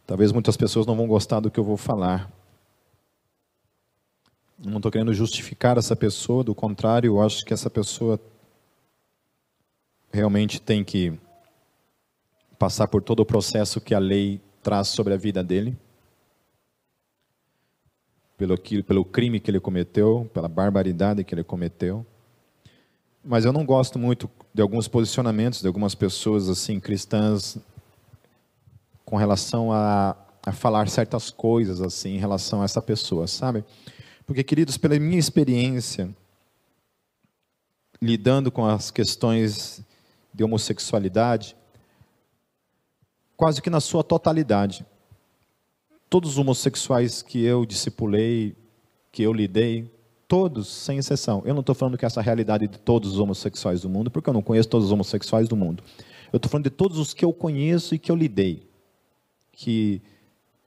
[0.06, 2.30] Talvez muitas pessoas não vão gostar do que eu vou falar.
[4.58, 8.20] Não estou querendo justificar essa pessoa, do contrário, eu acho que essa pessoa
[10.12, 11.18] realmente tem que
[12.58, 15.78] passar por todo o processo que a lei traz sobre a vida dele
[18.40, 22.06] pelo, pelo crime que ele cometeu, pela barbaridade que ele cometeu.
[23.22, 27.58] Mas eu não gosto muito de alguns posicionamentos de algumas pessoas assim cristãs
[29.04, 33.66] com relação a, a falar certas coisas assim em relação a essa pessoa, sabe?
[34.26, 36.10] Porque, queridos, pela minha experiência
[38.02, 39.82] lidando com as questões
[40.34, 41.58] de homossexualidade,
[43.36, 44.86] quase que na sua totalidade,
[46.10, 48.56] todos os homossexuais que eu discipulei,
[49.12, 49.92] que eu lidei,
[50.28, 51.42] todos, sem exceção.
[51.46, 54.10] Eu não estou falando que essa é a realidade de todos os homossexuais do mundo,
[54.10, 55.84] porque eu não conheço todos os homossexuais do mundo.
[56.32, 58.68] Eu estou falando de todos os que eu conheço e que eu lidei,
[59.52, 60.02] que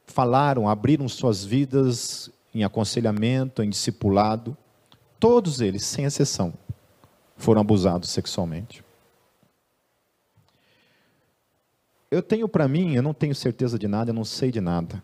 [0.07, 4.57] falaram, abriram suas vidas em aconselhamento, em discipulado.
[5.19, 6.53] Todos eles, sem exceção,
[7.37, 8.85] foram abusados sexualmente.
[12.11, 15.03] Eu tenho para mim, eu não tenho certeza de nada, eu não sei de nada.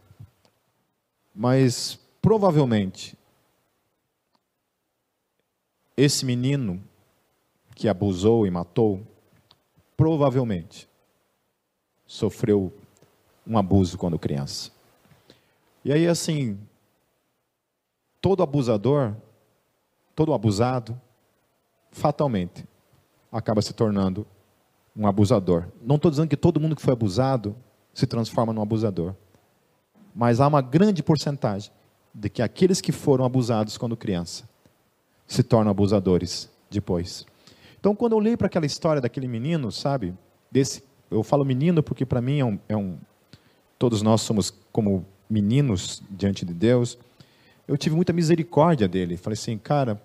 [1.40, 3.16] Mas provavelmente
[5.96, 6.82] esse menino
[7.76, 9.06] que abusou e matou,
[9.96, 10.88] provavelmente
[12.08, 12.76] sofreu
[13.46, 14.72] um abuso quando criança.
[15.84, 16.58] E aí assim,
[18.20, 19.14] todo abusador,
[20.16, 21.00] todo abusado,
[21.92, 22.66] fatalmente
[23.30, 24.26] acaba se tornando
[24.96, 25.68] um abusador.
[25.80, 27.54] Não estou dizendo que todo mundo que foi abusado
[27.94, 29.14] se transforma num abusador
[30.14, 31.70] mas há uma grande porcentagem
[32.14, 34.48] de que aqueles que foram abusados quando criança
[35.26, 37.26] se tornam abusadores depois.
[37.78, 40.14] Então, quando eu leio para aquela história daquele menino, sabe,
[40.50, 42.98] desse, eu falo menino porque para mim é um, é um,
[43.78, 46.98] todos nós somos como meninos diante de Deus.
[47.66, 49.16] Eu tive muita misericórdia dele.
[49.16, 50.02] Falei assim, cara,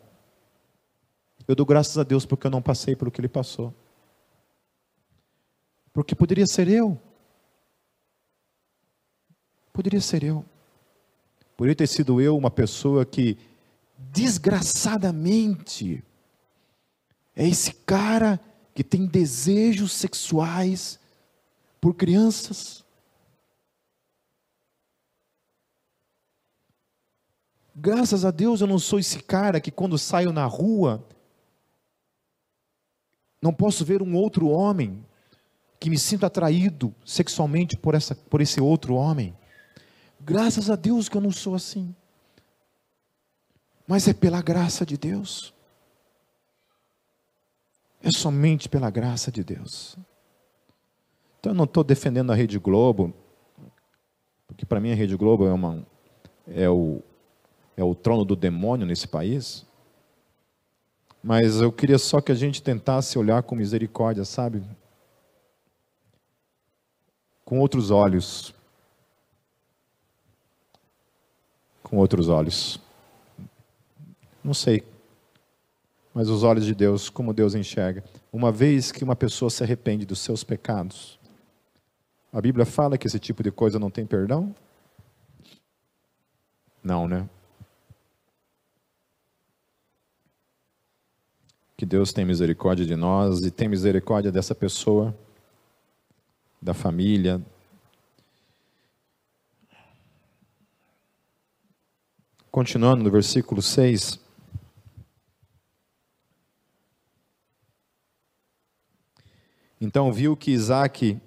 [1.47, 3.73] eu dou graças a Deus porque eu não passei pelo que ele passou.
[5.91, 6.99] Porque poderia ser eu.
[9.73, 10.45] Poderia ser eu.
[11.57, 13.37] Poderia ter sido eu uma pessoa que,
[13.97, 16.03] desgraçadamente,
[17.35, 18.39] é esse cara
[18.75, 20.99] que tem desejos sexuais
[21.81, 22.83] por crianças.
[27.75, 31.03] Graças a Deus eu não sou esse cara que quando saio na rua
[33.41, 35.03] não posso ver um outro homem
[35.79, 39.35] que me sinto atraído sexualmente por, essa, por esse outro homem.
[40.25, 41.93] Graças a Deus que eu não sou assim.
[43.85, 45.53] Mas é pela graça de Deus.
[48.01, 49.97] É somente pela graça de Deus.
[51.39, 53.13] Então eu não estou defendendo a Rede Globo,
[54.47, 55.85] porque para mim a Rede Globo é, uma,
[56.47, 57.01] é, o,
[57.75, 59.65] é o trono do demônio nesse país.
[61.21, 64.63] Mas eu queria só que a gente tentasse olhar com misericórdia, sabe?
[67.43, 68.53] Com outros olhos
[71.93, 72.79] com outros olhos.
[74.43, 74.83] Não sei.
[76.11, 78.03] Mas os olhos de Deus, como Deus enxerga.
[78.31, 81.19] Uma vez que uma pessoa se arrepende dos seus pecados,
[82.31, 84.55] a Bíblia fala que esse tipo de coisa não tem perdão?
[86.83, 87.29] Não, né?
[91.77, 95.15] Que Deus tem misericórdia de nós e tem misericórdia dessa pessoa,
[96.59, 97.39] da família,
[102.53, 104.19] Continuando no versículo 6.
[109.81, 111.19] Então viu que Isaac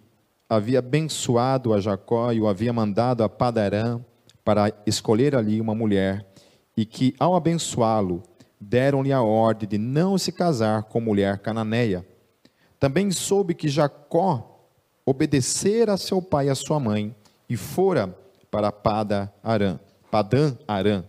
[0.49, 4.01] havia abençoado a Jacó e o havia mandado a Padarã
[4.45, 6.25] para escolher ali uma mulher,
[6.77, 8.23] e que, ao abençoá-lo,
[8.61, 12.07] deram-lhe a ordem de não se casar com mulher cananeia.
[12.79, 14.65] Também soube que Jacó
[15.05, 17.13] obedecera a seu pai e a sua mãe,
[17.49, 18.17] e fora
[18.49, 21.03] para Pada Arã, Padã Arã.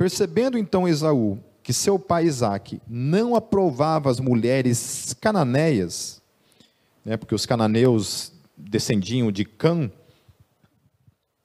[0.00, 6.22] Percebendo então Esaú que seu pai Isaac não aprovava as mulheres cananeias,
[7.04, 9.90] né, porque os cananeus descendiam de Cã,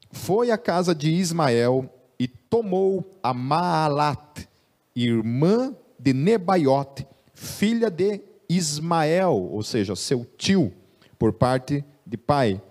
[0.10, 4.47] foi à casa de Ismael e tomou a Maalat,
[4.95, 10.72] irmã de Nebaiote, filha de Ismael, ou seja, seu tio,
[11.20, 12.62] por parte de pai,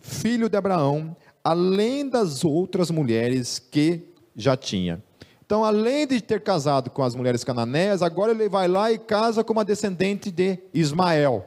[0.00, 4.02] filho de Abraão, além das outras mulheres que
[4.36, 5.02] já tinha.
[5.50, 9.42] Então, além de ter casado com as mulheres cananeias, agora ele vai lá e casa
[9.42, 11.44] com uma descendente de Ismael.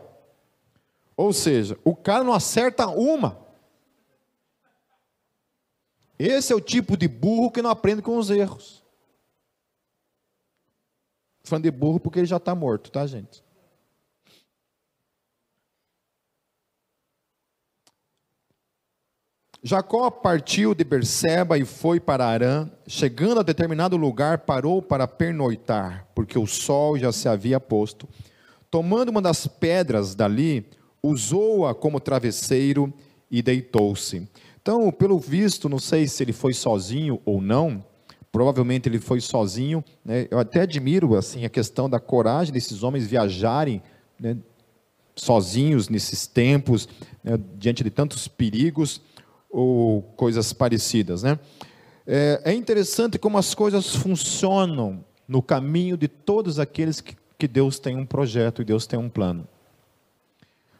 [1.15, 3.39] Ou seja, o cara não acerta uma.
[6.19, 8.83] Esse é o tipo de burro que não aprende com os erros.
[11.41, 13.41] Falando de burro porque ele já está morto, tá, gente?
[19.65, 22.69] Jacó partiu de Berseba e foi para Arã.
[22.85, 28.05] Chegando a determinado lugar, parou para pernoitar, porque o sol já se havia posto.
[28.69, 30.65] Tomando uma das pedras dali,
[31.01, 32.93] usou-a como travesseiro
[33.31, 34.27] e deitou-se.
[34.61, 37.85] Então, pelo visto, não sei se ele foi sozinho ou não.
[38.33, 39.81] Provavelmente ele foi sozinho.
[40.03, 40.27] Né?
[40.29, 43.81] Eu até admiro assim a questão da coragem desses homens viajarem
[44.19, 44.35] né,
[45.15, 46.89] sozinhos nesses tempos,
[47.23, 48.99] né, diante de tantos perigos
[49.53, 51.37] ou coisas parecidas, né?
[52.07, 57.77] É, é interessante como as coisas funcionam no caminho de todos aqueles que, que Deus
[57.77, 59.47] tem um projeto e Deus tem um plano.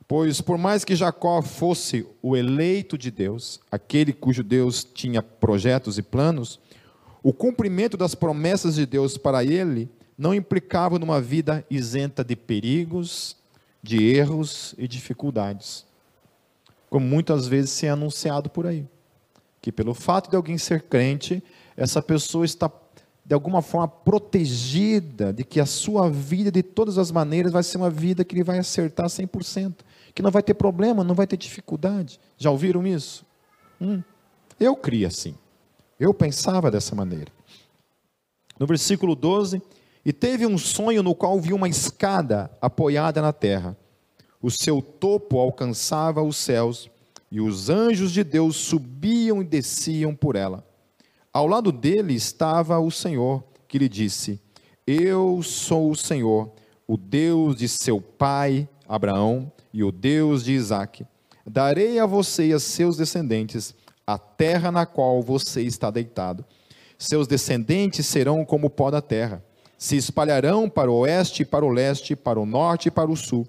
[0.07, 5.97] Pois, por mais que Jacó fosse o eleito de Deus, aquele cujo Deus tinha projetos
[5.97, 6.59] e planos,
[7.21, 13.38] o cumprimento das promessas de Deus para ele não implicava numa vida isenta de perigos,
[13.82, 15.86] de erros e dificuldades
[16.94, 18.86] como muitas vezes se é anunciado por aí.
[19.60, 21.44] Que pelo fato de alguém ser crente,
[21.76, 22.72] essa pessoa está
[23.26, 27.78] de alguma forma protegida de que a sua vida, de todas as maneiras, vai ser
[27.78, 29.78] uma vida que ele vai acertar 100%,
[30.14, 32.20] que não vai ter problema, não vai ter dificuldade.
[32.38, 33.26] Já ouviram isso?
[33.82, 34.04] Hum,
[34.60, 35.34] eu cria assim.
[36.00, 37.32] Eu pensava dessa maneira.
[38.60, 39.60] No versículo 12,
[40.06, 43.76] e teve um sonho no qual viu uma escada apoiada na terra
[44.44, 46.91] o seu topo alcançava os céus,
[47.32, 50.68] e os anjos de Deus subiam e desciam por ela.
[51.32, 54.39] Ao lado dele estava o Senhor, que lhe disse:
[54.86, 56.52] Eu sou o Senhor,
[56.86, 61.08] o Deus de seu pai Abraão e o Deus de Isaque.
[61.46, 63.74] Darei a você e a seus descendentes
[64.06, 66.46] a terra na qual você está deitado.
[66.98, 69.44] Seus descendentes serão como o pó da terra.
[69.78, 73.48] Se espalharão para o oeste, para o leste, para o norte e para o sul.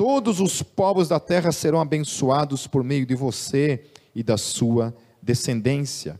[0.00, 3.84] Todos os povos da terra serão abençoados por meio de você
[4.14, 6.18] e da sua descendência.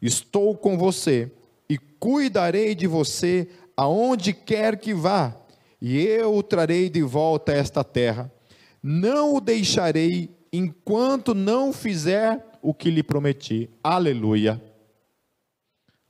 [0.00, 1.32] Estou com você
[1.68, 5.36] e cuidarei de você aonde quer que vá,
[5.82, 8.32] e eu o trarei de volta a esta terra.
[8.80, 13.68] Não o deixarei enquanto não fizer o que lhe prometi.
[13.82, 14.62] Aleluia.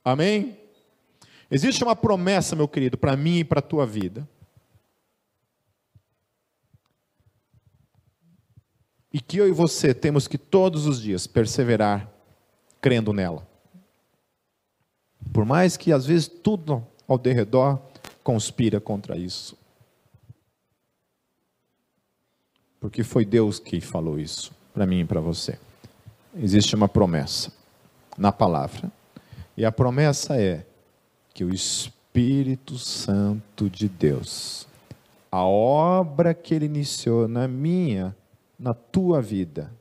[0.04, 0.58] Amém?
[1.50, 4.28] Existe uma promessa, meu querido, para mim e para a tua vida.
[9.16, 12.06] E que eu e você temos que todos os dias perseverar
[12.82, 13.48] crendo nela.
[15.32, 17.80] Por mais que às vezes tudo ao derredor
[18.22, 19.56] conspira contra isso.
[22.78, 25.58] Porque foi Deus que falou isso para mim e para você.
[26.38, 27.50] Existe uma promessa
[28.18, 28.92] na palavra.
[29.56, 30.62] E a promessa é
[31.32, 34.68] que o Espírito Santo de Deus,
[35.32, 38.14] a obra que ele iniciou na minha,
[38.58, 39.72] na tua vida,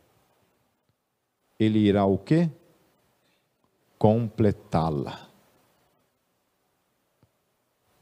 [1.60, 2.50] ele irá o quê?
[3.98, 5.30] Completá-la.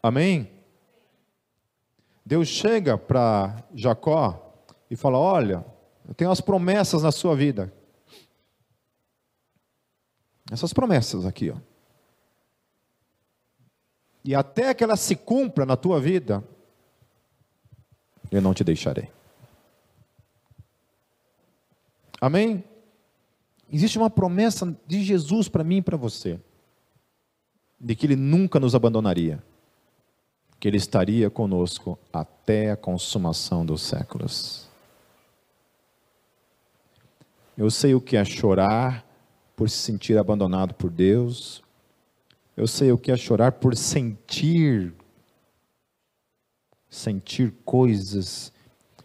[0.01, 0.49] Amém?
[2.25, 4.53] Deus chega para Jacó
[4.89, 5.65] e fala: Olha,
[6.07, 7.71] eu tenho as promessas na sua vida.
[10.51, 11.57] Essas promessas aqui, ó.
[14.25, 16.43] E até que ela se cumpra na tua vida,
[18.31, 19.09] eu não te deixarei.
[22.23, 22.63] Amém?
[23.69, 26.39] Existe uma promessa de Jesus para mim e para você,
[27.77, 29.43] de que Ele nunca nos abandonaria
[30.57, 34.69] que Ele estaria conosco até a consumação dos séculos.
[37.57, 39.05] Eu sei o que é chorar
[39.53, 41.61] por se sentir abandonado por Deus.
[42.55, 44.93] Eu sei o que é chorar por sentir
[46.89, 48.53] sentir coisas,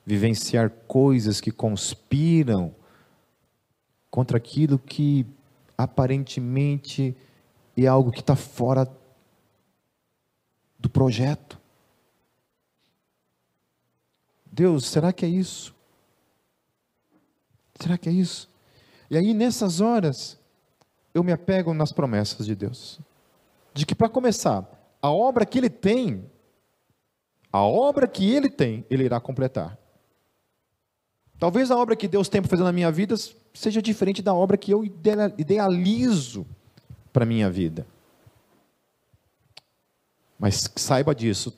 [0.07, 2.78] vivenciar coisas que conspiram
[4.11, 5.27] contra aquilo que
[5.77, 7.17] aparentemente
[7.77, 8.91] é algo que está fora
[10.79, 11.59] do projeto.
[14.51, 15.75] Deus, será que é isso?
[17.79, 18.51] Será que é isso?
[19.11, 20.39] E aí, nessas horas,
[21.15, 22.99] eu me apego nas promessas de Deus.
[23.73, 24.69] De que, para começar,
[25.01, 26.29] a obra que Ele tem,
[27.53, 29.79] a obra que Ele tem, Ele irá completar.
[31.39, 33.15] Talvez a obra que Deus tem para fazer na minha vida
[33.59, 36.47] seja diferente da obra que eu idealizo
[37.13, 37.85] para a minha vida.
[40.39, 41.53] Mas saiba disso,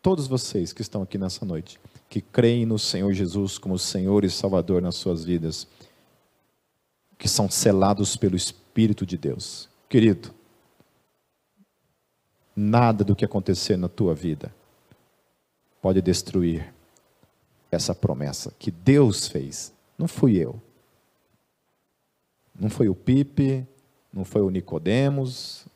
[0.00, 1.78] todos vocês que estão aqui nessa noite,
[2.08, 5.68] que creem no Senhor Jesus como Senhor e Salvador nas suas vidas,
[7.18, 9.68] que são selados pelo Espírito de Deus.
[9.86, 10.34] Querido,
[12.56, 14.54] nada do que acontecer na tua vida
[15.82, 16.72] pode destruir
[17.70, 19.74] essa promessa que Deus fez.
[19.98, 20.58] Não fui eu.
[22.58, 23.66] Não foi o Pipe,
[24.12, 25.66] não foi o Nicodemos,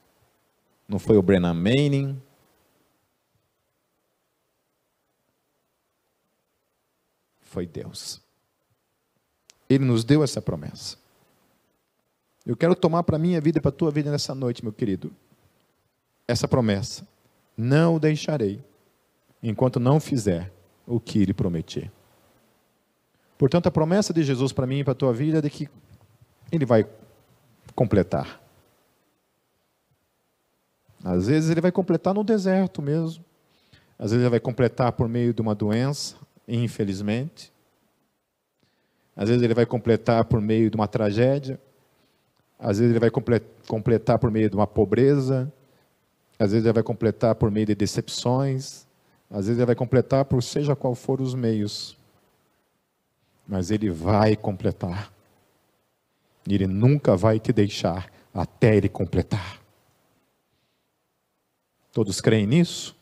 [0.89, 2.20] não foi o Brennan Manning,
[7.41, 8.20] foi Deus.
[9.68, 10.97] Ele nos deu essa promessa.
[12.47, 14.72] Eu quero tomar para a minha vida e para a tua vida nessa noite, meu
[14.72, 15.12] querido,
[16.26, 17.07] essa promessa.
[17.57, 18.62] Não o deixarei,
[19.43, 20.53] enquanto não fizer
[20.87, 21.91] o que ele prometer.
[23.37, 25.68] Portanto, a promessa de Jesus para mim e para a tua vida é de que
[26.51, 26.86] ele vai
[27.74, 28.40] completar.
[31.05, 33.24] Às vezes ele vai completar no deserto mesmo.
[33.99, 36.16] Às vezes ele vai completar por meio de uma doença
[36.49, 37.53] infelizmente.
[39.14, 41.61] Às vezes ele vai completar por meio de uma tragédia,
[42.59, 43.11] às vezes ele vai
[43.66, 45.53] completar por meio de uma pobreza,
[46.38, 48.86] às vezes ele vai completar por meio de decepções,
[49.28, 51.96] às vezes ele vai completar por seja qual for os meios.
[53.46, 55.12] Mas ele vai completar.
[56.49, 59.61] E ele nunca vai te deixar até ele completar.
[61.92, 62.96] Todos creem nisso?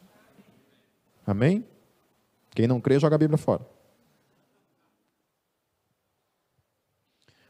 [1.25, 1.65] Amém?
[2.51, 3.65] Quem não crê, joga a Bíblia fora.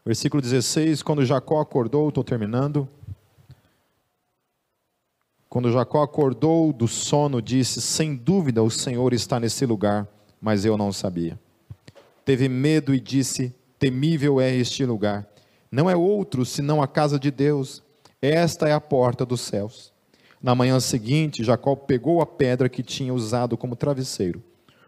[0.04, 2.88] Versículo 16: Quando Jacó acordou, estou terminando.
[5.48, 10.06] Quando Jacó acordou do sono, disse: Sem dúvida o Senhor está nesse lugar,
[10.40, 11.40] mas eu não sabia.
[12.24, 15.26] Teve medo e disse: Temível é este lugar.
[15.76, 17.82] Não é outro senão a casa de Deus.
[18.22, 19.92] Esta é a porta dos céus.
[20.42, 24.42] Na manhã seguinte, Jacó pegou a pedra que tinha usado como travesseiro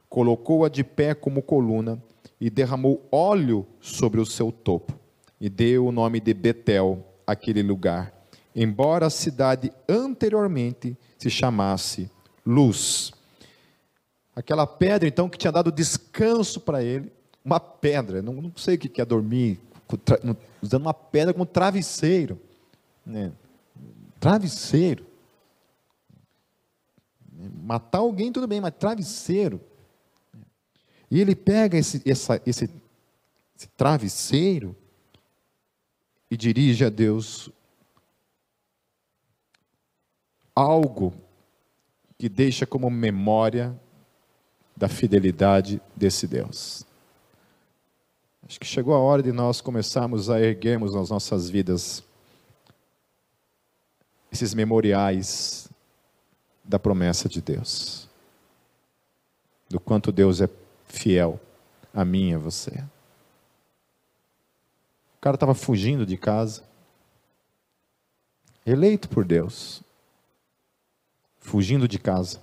[0.09, 2.03] colocou-a de pé como coluna
[2.41, 4.99] e derramou óleo sobre o seu topo
[5.41, 8.12] e deu o nome de Betel àquele lugar,
[8.55, 12.11] embora a cidade anteriormente se chamasse
[12.45, 13.12] Luz.
[14.34, 17.12] Aquela pedra, então, que tinha dado descanso para ele,
[17.45, 19.61] uma pedra, não, não sei o que é dormir,
[20.61, 22.41] usando uma pedra como travesseiro.
[23.05, 23.32] Né?
[24.20, 25.07] Travesseiro.
[27.62, 29.61] Matar alguém, tudo bem, mas travesseiro.
[31.11, 32.68] E ele pega esse, essa, esse,
[33.57, 34.76] esse travesseiro
[36.30, 37.51] e dirige a Deus
[40.55, 41.14] algo
[42.18, 43.78] que deixa como memória
[44.76, 46.88] da fidelidade desse Deus.
[48.49, 52.03] Acho que chegou a hora de nós começarmos a erguermos nas nossas vidas.
[54.32, 55.68] Esses memoriais
[56.64, 58.09] da promessa de Deus.
[59.68, 60.49] Do quanto Deus é
[60.86, 61.38] fiel
[61.92, 62.70] a mim e a você.
[65.18, 66.62] O cara estava fugindo de casa,
[68.64, 69.82] eleito por Deus,
[71.38, 72.40] fugindo de casa,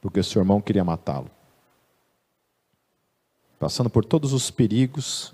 [0.00, 1.30] porque seu irmão queria matá-lo
[3.58, 5.32] passando por todos os perigos,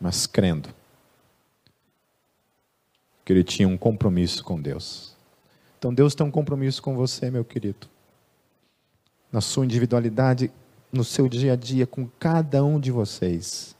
[0.00, 0.70] mas crendo
[3.24, 5.14] que ele tinha um compromisso com Deus.
[5.78, 7.86] Então Deus tem um compromisso com você, meu querido.
[9.30, 10.50] Na sua individualidade,
[10.92, 13.76] no seu dia a dia, com cada um de vocês.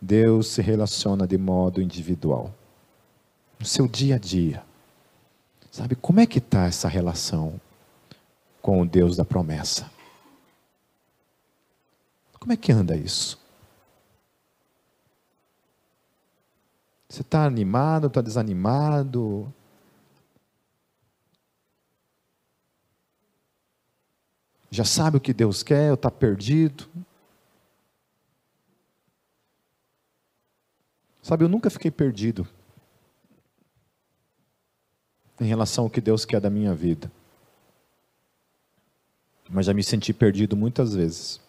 [0.00, 2.52] Deus se relaciona de modo individual.
[3.58, 4.62] No seu dia a dia.
[5.70, 7.60] Sabe como é que está essa relação
[8.60, 9.90] com o Deus da promessa?
[12.46, 13.36] Como é que anda isso?
[17.08, 19.52] Você está animado, está desanimado?
[24.70, 26.88] Já sabe o que Deus quer ou está perdido?
[31.20, 32.46] Sabe, eu nunca fiquei perdido
[35.40, 37.10] em relação ao que Deus quer da minha vida.
[39.50, 41.44] Mas já me senti perdido muitas vezes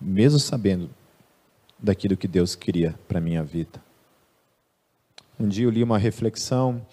[0.00, 0.90] mesmo sabendo
[1.78, 3.82] daquilo que Deus queria para a minha vida.
[5.38, 6.84] Um dia eu li uma reflexão,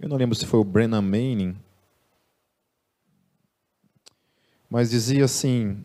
[0.00, 1.56] eu não lembro se foi o Brennan Manning,
[4.68, 5.84] mas dizia assim,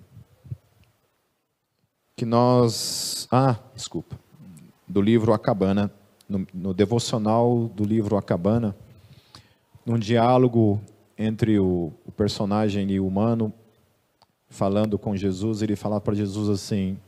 [2.16, 4.20] que nós, ah, desculpa,
[4.88, 5.90] do livro A Cabana,
[6.28, 8.76] no, no devocional do livro A Cabana,
[9.86, 10.82] num diálogo
[11.18, 13.54] entre o, o personagem e o humano,
[14.50, 17.00] falando com Jesus, ele fala para Jesus assim: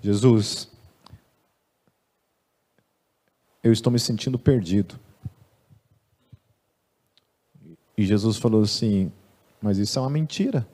[0.00, 0.68] Jesus,
[3.62, 4.98] eu estou me sentindo perdido.
[7.96, 9.10] E Jesus falou assim:
[9.60, 10.68] Mas isso é uma mentira.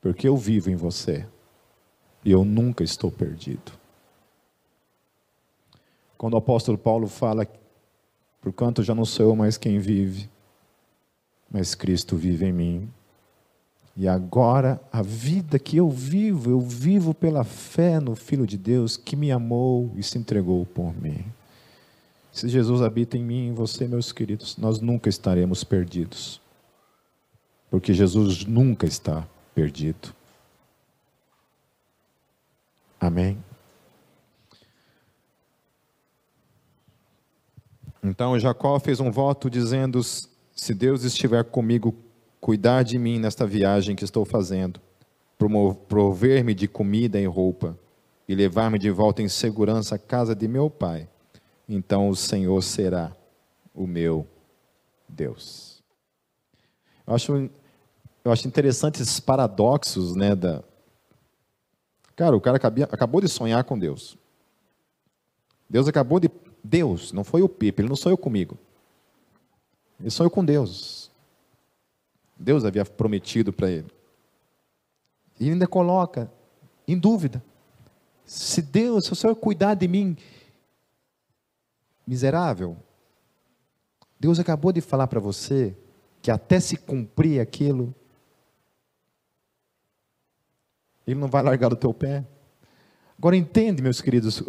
[0.00, 1.28] Porque eu vivo em você
[2.24, 3.72] e eu nunca estou perdido.
[6.16, 7.46] Quando o apóstolo Paulo fala,
[8.40, 10.28] porquanto já não sou eu mais quem vive,
[11.52, 12.90] mas Cristo vive em mim.
[13.94, 18.96] E agora a vida que eu vivo, eu vivo pela fé no Filho de Deus
[18.96, 21.24] que me amou e se entregou por mim.
[22.32, 26.40] Se Jesus habita em mim e em você, meus queridos, nós nunca estaremos perdidos.
[27.70, 30.14] Porque Jesus nunca está perdido.
[32.98, 33.38] Amém?
[38.02, 40.00] Então Jacó fez um voto dizendo:
[40.62, 41.92] se Deus estiver comigo,
[42.40, 44.80] cuidar de mim nesta viagem que estou fazendo,
[45.88, 47.76] prover-me de comida e roupa
[48.28, 51.08] e levar-me de volta em segurança à casa de meu pai,
[51.68, 53.12] então o Senhor será
[53.74, 54.24] o meu
[55.08, 55.82] Deus.
[57.08, 57.50] Eu acho,
[58.24, 60.36] eu acho interessante esses paradoxos, né?
[60.36, 60.62] Da...
[62.14, 64.16] Cara, o cara acabia, acabou de sonhar com Deus.
[65.68, 66.30] Deus acabou de.
[66.62, 68.56] Deus, não foi o Pipe, ele não sonhou comigo.
[70.02, 71.10] Ele sonhou com Deus.
[72.36, 73.86] Deus havia prometido para ele.
[75.38, 76.30] E ainda coloca
[76.86, 77.42] em dúvida:
[78.26, 80.16] se Deus, se o Senhor cuidar de mim,
[82.04, 82.76] miserável,
[84.18, 85.76] Deus acabou de falar para você
[86.20, 87.94] que até se cumprir aquilo,
[91.06, 92.24] Ele não vai largar do teu pé.
[93.16, 94.42] Agora entende, meus queridos,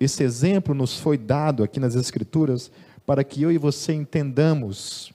[0.00, 2.70] esse exemplo nos foi dado aqui nas Escrituras
[3.10, 5.12] para que eu e você entendamos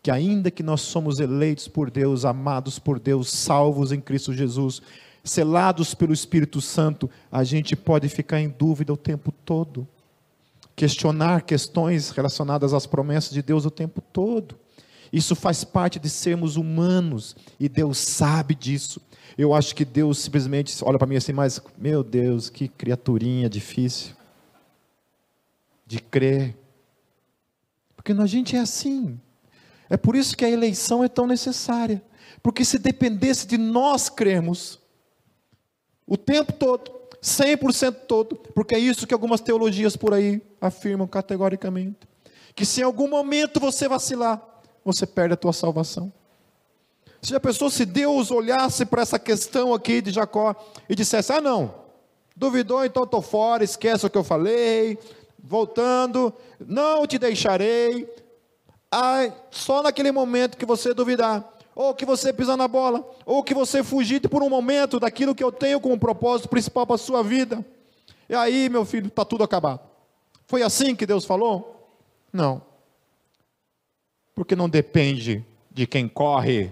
[0.00, 4.80] que ainda que nós somos eleitos por Deus, amados por Deus, salvos em Cristo Jesus,
[5.24, 9.88] selados pelo Espírito Santo, a gente pode ficar em dúvida o tempo todo.
[10.76, 14.54] questionar questões relacionadas às promessas de Deus o tempo todo.
[15.12, 19.02] Isso faz parte de sermos humanos e Deus sabe disso.
[19.36, 24.14] Eu acho que Deus simplesmente olha para mim assim, mas meu Deus, que criaturinha difícil
[25.84, 26.61] de crer.
[28.02, 29.18] Porque a gente é assim.
[29.88, 32.02] É por isso que a eleição é tão necessária.
[32.42, 34.80] Porque se dependesse de nós crermos
[36.04, 36.90] o tempo todo,
[37.22, 42.08] 100% todo, porque é isso que algumas teologias por aí afirmam categoricamente,
[42.56, 44.42] que se em algum momento você vacilar,
[44.84, 46.12] você perde a tua salvação.
[47.22, 50.56] Se a pessoa, se Deus olhasse para essa questão aqui de Jacó
[50.88, 51.72] e dissesse: Ah, não,
[52.34, 54.98] duvidou, então estou fora, esquece o que eu falei,
[55.42, 58.08] voltando, não te deixarei.
[58.90, 63.54] Ah, só naquele momento que você duvidar, ou que você pisar na bola, ou que
[63.54, 67.22] você fugir por um momento daquilo que eu tenho como propósito principal para a sua
[67.22, 67.64] vida.
[68.28, 69.80] E aí, meu filho, está tudo acabado.
[70.46, 71.96] Foi assim que Deus falou?
[72.32, 72.62] Não.
[74.34, 76.70] Porque não depende de quem corre,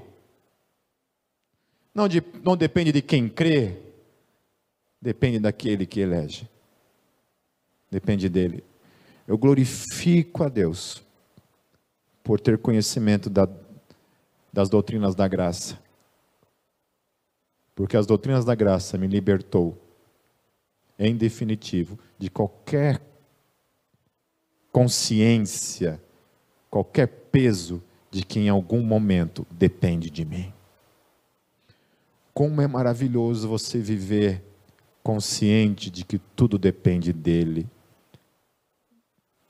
[1.95, 3.77] não, de, não depende de quem crê,
[5.01, 6.50] depende daquele que elege.
[7.91, 8.63] Depende dele.
[9.27, 11.03] Eu glorifico a Deus
[12.23, 13.49] por ter conhecimento da,
[14.53, 15.79] das doutrinas da graça.
[17.75, 19.77] Porque as doutrinas da graça me libertou,
[20.99, 23.01] em definitivo, de qualquer
[24.71, 26.01] consciência,
[26.71, 30.53] qualquer peso de que em algum momento depende de mim.
[32.35, 34.43] Como é maravilhoso você viver
[35.03, 37.67] consciente de que tudo depende dele.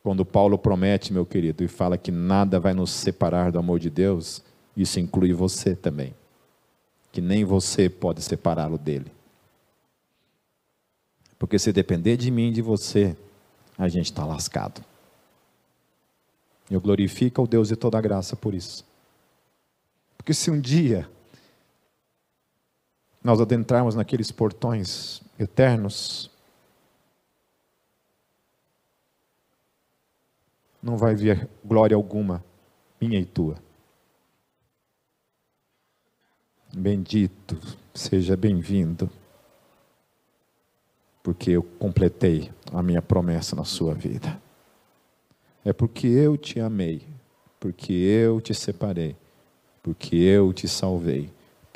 [0.02, 3.90] Quando Paulo promete, meu querido, e fala que nada vai nos separar do amor de
[3.90, 4.42] Deus,
[4.76, 6.14] isso inclui você também.
[7.12, 9.12] Que nem você pode separá-lo dele.
[11.38, 13.16] Porque se depender de mim e de você,
[13.76, 14.82] a gente está lascado.
[16.70, 18.86] Eu glorifico ao Deus de toda graça por isso.
[20.16, 21.10] Porque se um dia
[23.22, 26.29] nós adentrarmos naqueles portões eternos,
[30.82, 32.44] não vai vir glória alguma,
[33.00, 33.56] minha e tua.
[36.72, 37.58] Bendito,
[37.92, 39.10] seja bem-vindo,
[41.22, 44.40] porque eu completei a minha promessa na sua vida.
[45.64, 47.02] É porque eu te amei,
[47.58, 49.16] porque eu te separei,
[49.82, 51.30] porque eu te salvei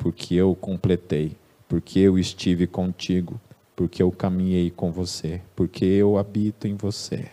[0.05, 1.35] porque eu completei,
[1.67, 3.39] porque eu estive contigo,
[3.75, 7.27] porque eu caminhei com você, porque eu habito em você.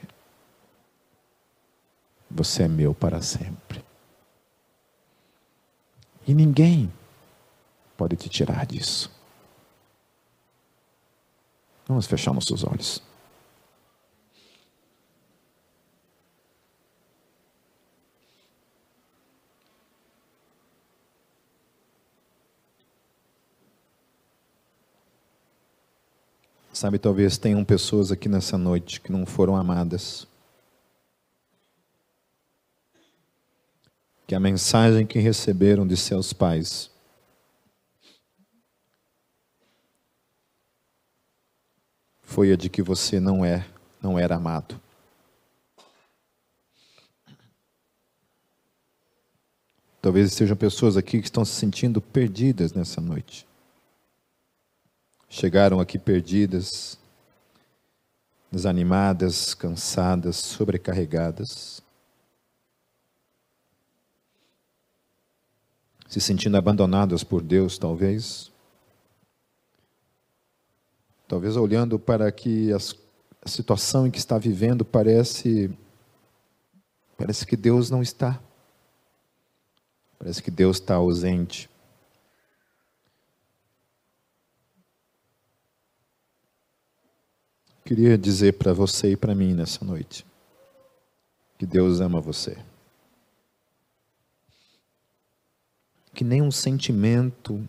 [2.35, 3.85] Você é meu para sempre.
[6.27, 6.91] E ninguém
[7.97, 9.11] pode te tirar disso.
[11.87, 13.03] Vamos fechar nossos olhos.
[26.73, 30.27] Sabe, talvez tenham pessoas aqui nessa noite que não foram amadas.
[34.33, 36.91] Que a mensagem que receberam de seus pais.
[42.23, 43.69] Foi a de que você não é,
[44.01, 44.81] não era amado.
[50.01, 53.47] Talvez sejam pessoas aqui que estão se sentindo perdidas nessa noite.
[55.29, 56.99] Chegaram aqui perdidas,
[58.51, 61.83] desanimadas, cansadas, sobrecarregadas,
[66.13, 68.53] se sentindo abandonadas por Deus, talvez.
[71.27, 72.95] Talvez olhando para que as,
[73.43, 75.75] a situação em que está vivendo parece
[77.17, 78.39] parece que Deus não está.
[80.19, 81.71] Parece que Deus está ausente.
[87.87, 90.27] Queria dizer para você e para mim nessa noite
[91.57, 92.59] que Deus ama você.
[96.15, 97.67] Que nenhum sentimento,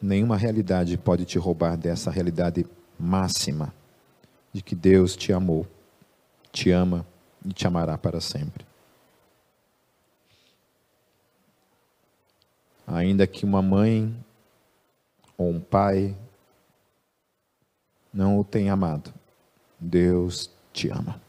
[0.00, 2.66] nenhuma realidade pode te roubar dessa realidade
[2.98, 3.72] máxima
[4.52, 5.66] de que Deus te amou,
[6.50, 7.06] te ama
[7.44, 8.66] e te amará para sempre.
[12.86, 14.12] Ainda que uma mãe
[15.38, 16.16] ou um pai
[18.12, 19.14] não o tenha amado,
[19.78, 21.20] Deus te ama.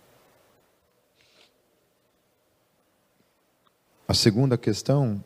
[4.07, 5.23] A segunda questão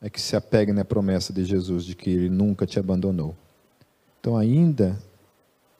[0.00, 3.36] é que se apegue na promessa de Jesus de que Ele nunca te abandonou.
[4.18, 4.98] Então, ainda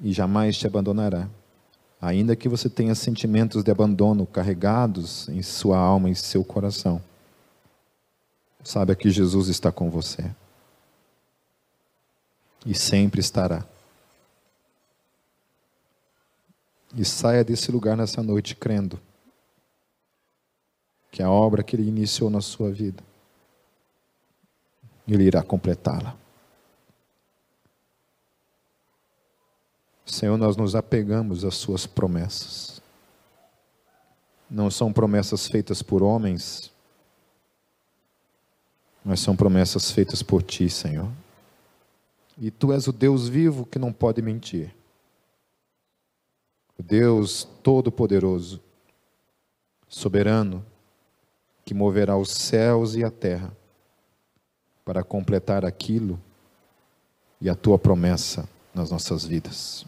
[0.01, 1.29] e jamais te abandonará.
[2.01, 7.03] ainda que você tenha sentimentos de abandono carregados em sua alma e em seu coração,
[8.65, 10.31] saiba que Jesus está com você
[12.65, 13.65] e sempre estará.
[16.95, 18.99] E saia desse lugar nessa noite crendo
[21.11, 23.03] que a obra que Ele iniciou na sua vida,
[25.11, 26.17] Ele irá completá-la.
[30.07, 32.81] Senhor, nós nos apegamos às Suas promessas.
[34.49, 36.73] Não são promessas feitas por homens,
[39.05, 41.11] mas são promessas feitas por Ti, Senhor.
[42.39, 44.73] E Tu és o Deus vivo que não pode mentir.
[46.79, 48.61] O Deus Todo-Poderoso,
[49.89, 50.65] soberano,
[51.65, 53.60] que moverá os céus e a terra
[54.91, 56.19] para completar aquilo
[57.41, 59.87] e a tua promessa nas nossas vidas.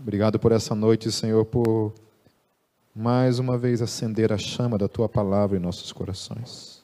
[0.00, 1.92] Obrigado por essa noite, Senhor, por
[2.92, 6.82] mais uma vez acender a chama da tua palavra em nossos corações.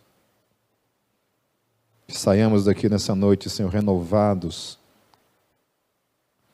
[2.07, 4.79] Que saiamos daqui nessa noite, Senhor, renovados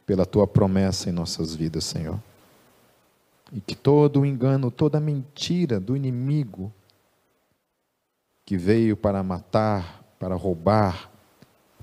[0.07, 2.18] pela tua promessa em nossas vidas, Senhor.
[3.53, 6.72] E que todo o engano, toda a mentira do inimigo
[8.45, 11.11] que veio para matar, para roubar,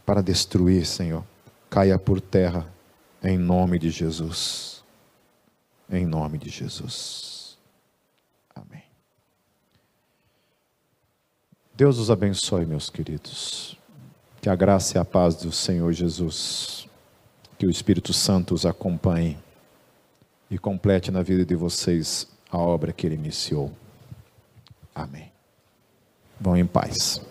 [0.06, 1.24] para destruir, Senhor,
[1.70, 2.68] caia por terra
[3.24, 4.84] em nome de Jesus.
[5.90, 7.58] Em nome de Jesus.
[8.56, 8.84] Amém.
[11.76, 13.78] Deus os abençoe, meus queridos.
[14.42, 16.88] Que a graça e a paz do Senhor Jesus,
[17.58, 19.38] que o Espírito Santo os acompanhe
[20.50, 23.72] e complete na vida de vocês a obra que ele iniciou.
[24.96, 25.29] Amém.
[26.40, 27.22] Vão em paz.